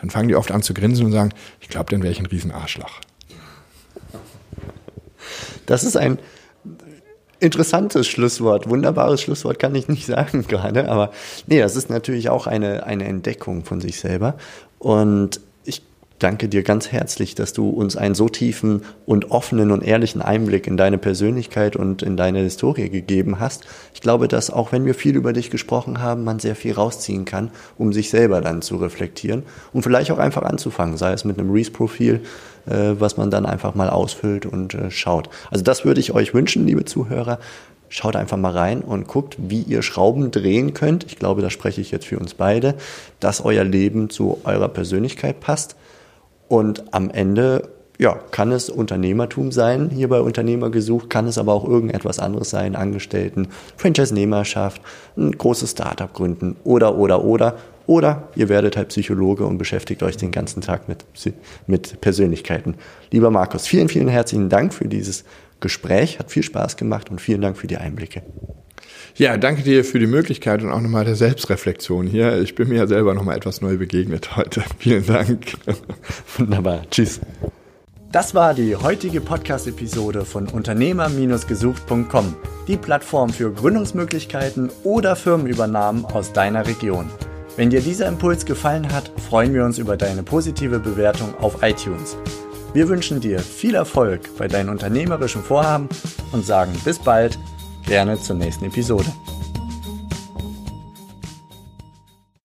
dann 0.00 0.10
fangen 0.10 0.28
die 0.28 0.36
oft 0.36 0.50
an 0.50 0.62
zu 0.62 0.72
grinsen 0.72 1.04
und 1.04 1.12
sagen, 1.12 1.32
ich 1.60 1.68
glaube, 1.68 1.90
dann 1.90 2.02
wäre 2.02 2.12
ich 2.12 2.20
ein 2.20 2.26
Riesenarschloch. 2.26 3.00
Das 5.66 5.84
ist 5.84 5.96
ein 5.96 6.18
interessantes 7.40 8.06
Schlusswort, 8.06 8.68
wunderbares 8.68 9.22
Schlusswort 9.22 9.58
kann 9.58 9.74
ich 9.74 9.88
nicht 9.88 10.06
sagen 10.14 10.46
gerade, 10.46 10.88
aber 10.88 11.10
nee, 11.46 11.58
das 11.58 11.76
ist 11.76 11.90
natürlich 11.90 12.28
auch 12.28 12.46
eine, 12.46 12.84
eine 12.84 13.04
Entdeckung 13.04 13.64
von 13.64 13.80
sich 13.80 13.98
selber. 13.98 14.34
Und 14.78 15.40
danke 16.20 16.48
dir 16.48 16.62
ganz 16.62 16.92
herzlich, 16.92 17.34
dass 17.34 17.52
du 17.52 17.68
uns 17.68 17.96
einen 17.96 18.14
so 18.14 18.28
tiefen 18.28 18.82
und 19.06 19.30
offenen 19.30 19.72
und 19.72 19.82
ehrlichen 19.82 20.22
Einblick 20.22 20.66
in 20.66 20.76
deine 20.76 20.98
Persönlichkeit 20.98 21.76
und 21.76 22.02
in 22.02 22.16
deine 22.16 22.40
Historie 22.40 22.88
gegeben 22.90 23.40
hast. 23.40 23.64
Ich 23.94 24.00
glaube, 24.00 24.28
dass 24.28 24.50
auch 24.50 24.70
wenn 24.70 24.84
wir 24.84 24.94
viel 24.94 25.16
über 25.16 25.32
dich 25.32 25.50
gesprochen 25.50 26.00
haben, 26.00 26.22
man 26.22 26.38
sehr 26.38 26.54
viel 26.54 26.74
rausziehen 26.74 27.24
kann, 27.24 27.50
um 27.78 27.92
sich 27.92 28.10
selber 28.10 28.40
dann 28.40 28.62
zu 28.62 28.76
reflektieren 28.76 29.42
und 29.72 29.82
vielleicht 29.82 30.12
auch 30.12 30.18
einfach 30.18 30.42
anzufangen, 30.42 30.96
sei 30.96 31.12
es 31.12 31.24
mit 31.24 31.38
einem 31.38 31.50
Reese-Profil, 31.50 32.20
äh, 32.66 32.92
was 32.98 33.16
man 33.16 33.30
dann 33.30 33.46
einfach 33.46 33.74
mal 33.74 33.88
ausfüllt 33.90 34.46
und 34.46 34.74
äh, 34.74 34.90
schaut. 34.90 35.30
Also 35.50 35.64
das 35.64 35.84
würde 35.84 36.00
ich 36.00 36.12
euch 36.12 36.34
wünschen, 36.34 36.66
liebe 36.66 36.84
Zuhörer. 36.84 37.38
Schaut 37.88 38.14
einfach 38.14 38.36
mal 38.36 38.52
rein 38.52 38.82
und 38.82 39.08
guckt, 39.08 39.36
wie 39.38 39.62
ihr 39.62 39.82
Schrauben 39.82 40.30
drehen 40.30 40.74
könnt. 40.74 41.04
Ich 41.04 41.18
glaube, 41.18 41.42
da 41.42 41.50
spreche 41.50 41.80
ich 41.80 41.90
jetzt 41.90 42.06
für 42.06 42.20
uns 42.20 42.34
beide, 42.34 42.76
dass 43.18 43.44
euer 43.44 43.64
Leben 43.64 44.10
zu 44.10 44.38
eurer 44.44 44.68
Persönlichkeit 44.68 45.40
passt. 45.40 45.74
Und 46.50 46.92
am 46.92 47.10
Ende 47.10 47.68
ja, 47.96 48.18
kann 48.32 48.50
es 48.50 48.70
Unternehmertum 48.70 49.52
sein, 49.52 49.88
hier 49.88 50.08
bei 50.08 50.20
Unternehmer 50.20 50.68
gesucht, 50.70 51.08
kann 51.08 51.28
es 51.28 51.38
aber 51.38 51.52
auch 51.52 51.64
irgendetwas 51.64 52.18
anderes 52.18 52.50
sein, 52.50 52.74
Angestellten, 52.74 53.48
Franchise-Nehmerschaft, 53.76 54.82
ein 55.16 55.30
großes 55.30 55.70
Startup 55.70 56.12
gründen 56.12 56.56
oder, 56.64 56.96
oder, 56.96 57.22
oder. 57.24 57.56
Oder 57.86 58.28
ihr 58.34 58.48
werdet 58.48 58.76
halt 58.76 58.88
Psychologe 58.88 59.46
und 59.46 59.58
beschäftigt 59.58 60.02
euch 60.02 60.16
den 60.16 60.32
ganzen 60.32 60.60
Tag 60.60 60.88
mit, 60.88 61.04
mit 61.68 62.00
Persönlichkeiten. 62.00 62.74
Lieber 63.12 63.30
Markus, 63.30 63.68
vielen, 63.68 63.88
vielen 63.88 64.08
herzlichen 64.08 64.48
Dank 64.48 64.74
für 64.74 64.88
dieses 64.88 65.24
Gespräch. 65.60 66.18
Hat 66.18 66.32
viel 66.32 66.42
Spaß 66.42 66.76
gemacht 66.76 67.10
und 67.10 67.20
vielen 67.20 67.42
Dank 67.42 67.56
für 67.56 67.68
die 67.68 67.76
Einblicke. 67.76 68.22
Ja, 69.16 69.36
danke 69.36 69.62
dir 69.62 69.84
für 69.84 69.98
die 69.98 70.06
Möglichkeit 70.06 70.62
und 70.62 70.70
auch 70.70 70.80
nochmal 70.80 71.04
der 71.04 71.16
Selbstreflexion 71.16 72.06
hier. 72.06 72.40
Ich 72.40 72.54
bin 72.54 72.68
mir 72.68 72.76
ja 72.76 72.86
selber 72.86 73.14
nochmal 73.14 73.36
etwas 73.36 73.60
neu 73.60 73.76
begegnet 73.76 74.36
heute. 74.36 74.62
Vielen 74.78 75.06
Dank. 75.06 75.52
Wunderbar. 76.38 76.82
Tschüss. 76.90 77.20
Das 78.12 78.34
war 78.34 78.54
die 78.54 78.74
heutige 78.74 79.20
Podcast-Episode 79.20 80.24
von 80.24 80.48
Unternehmer-gesucht.com, 80.48 82.34
die 82.66 82.76
Plattform 82.76 83.30
für 83.30 83.52
Gründungsmöglichkeiten 83.52 84.70
oder 84.82 85.14
Firmenübernahmen 85.14 86.04
aus 86.04 86.32
deiner 86.32 86.66
Region. 86.66 87.08
Wenn 87.56 87.70
dir 87.70 87.80
dieser 87.80 88.08
Impuls 88.08 88.44
gefallen 88.44 88.92
hat, 88.92 89.12
freuen 89.28 89.54
wir 89.54 89.64
uns 89.64 89.78
über 89.78 89.96
deine 89.96 90.22
positive 90.24 90.80
Bewertung 90.80 91.34
auf 91.38 91.62
iTunes. 91.62 92.16
Wir 92.72 92.88
wünschen 92.88 93.20
dir 93.20 93.38
viel 93.38 93.74
Erfolg 93.74 94.22
bei 94.38 94.48
deinen 94.48 94.70
unternehmerischen 94.70 95.42
Vorhaben 95.42 95.88
und 96.32 96.44
sagen 96.44 96.72
bis 96.84 96.98
bald, 96.98 97.38
gerne 97.90 98.20
zur 98.20 98.36
nächsten 98.36 98.66
Episode. 98.66 99.12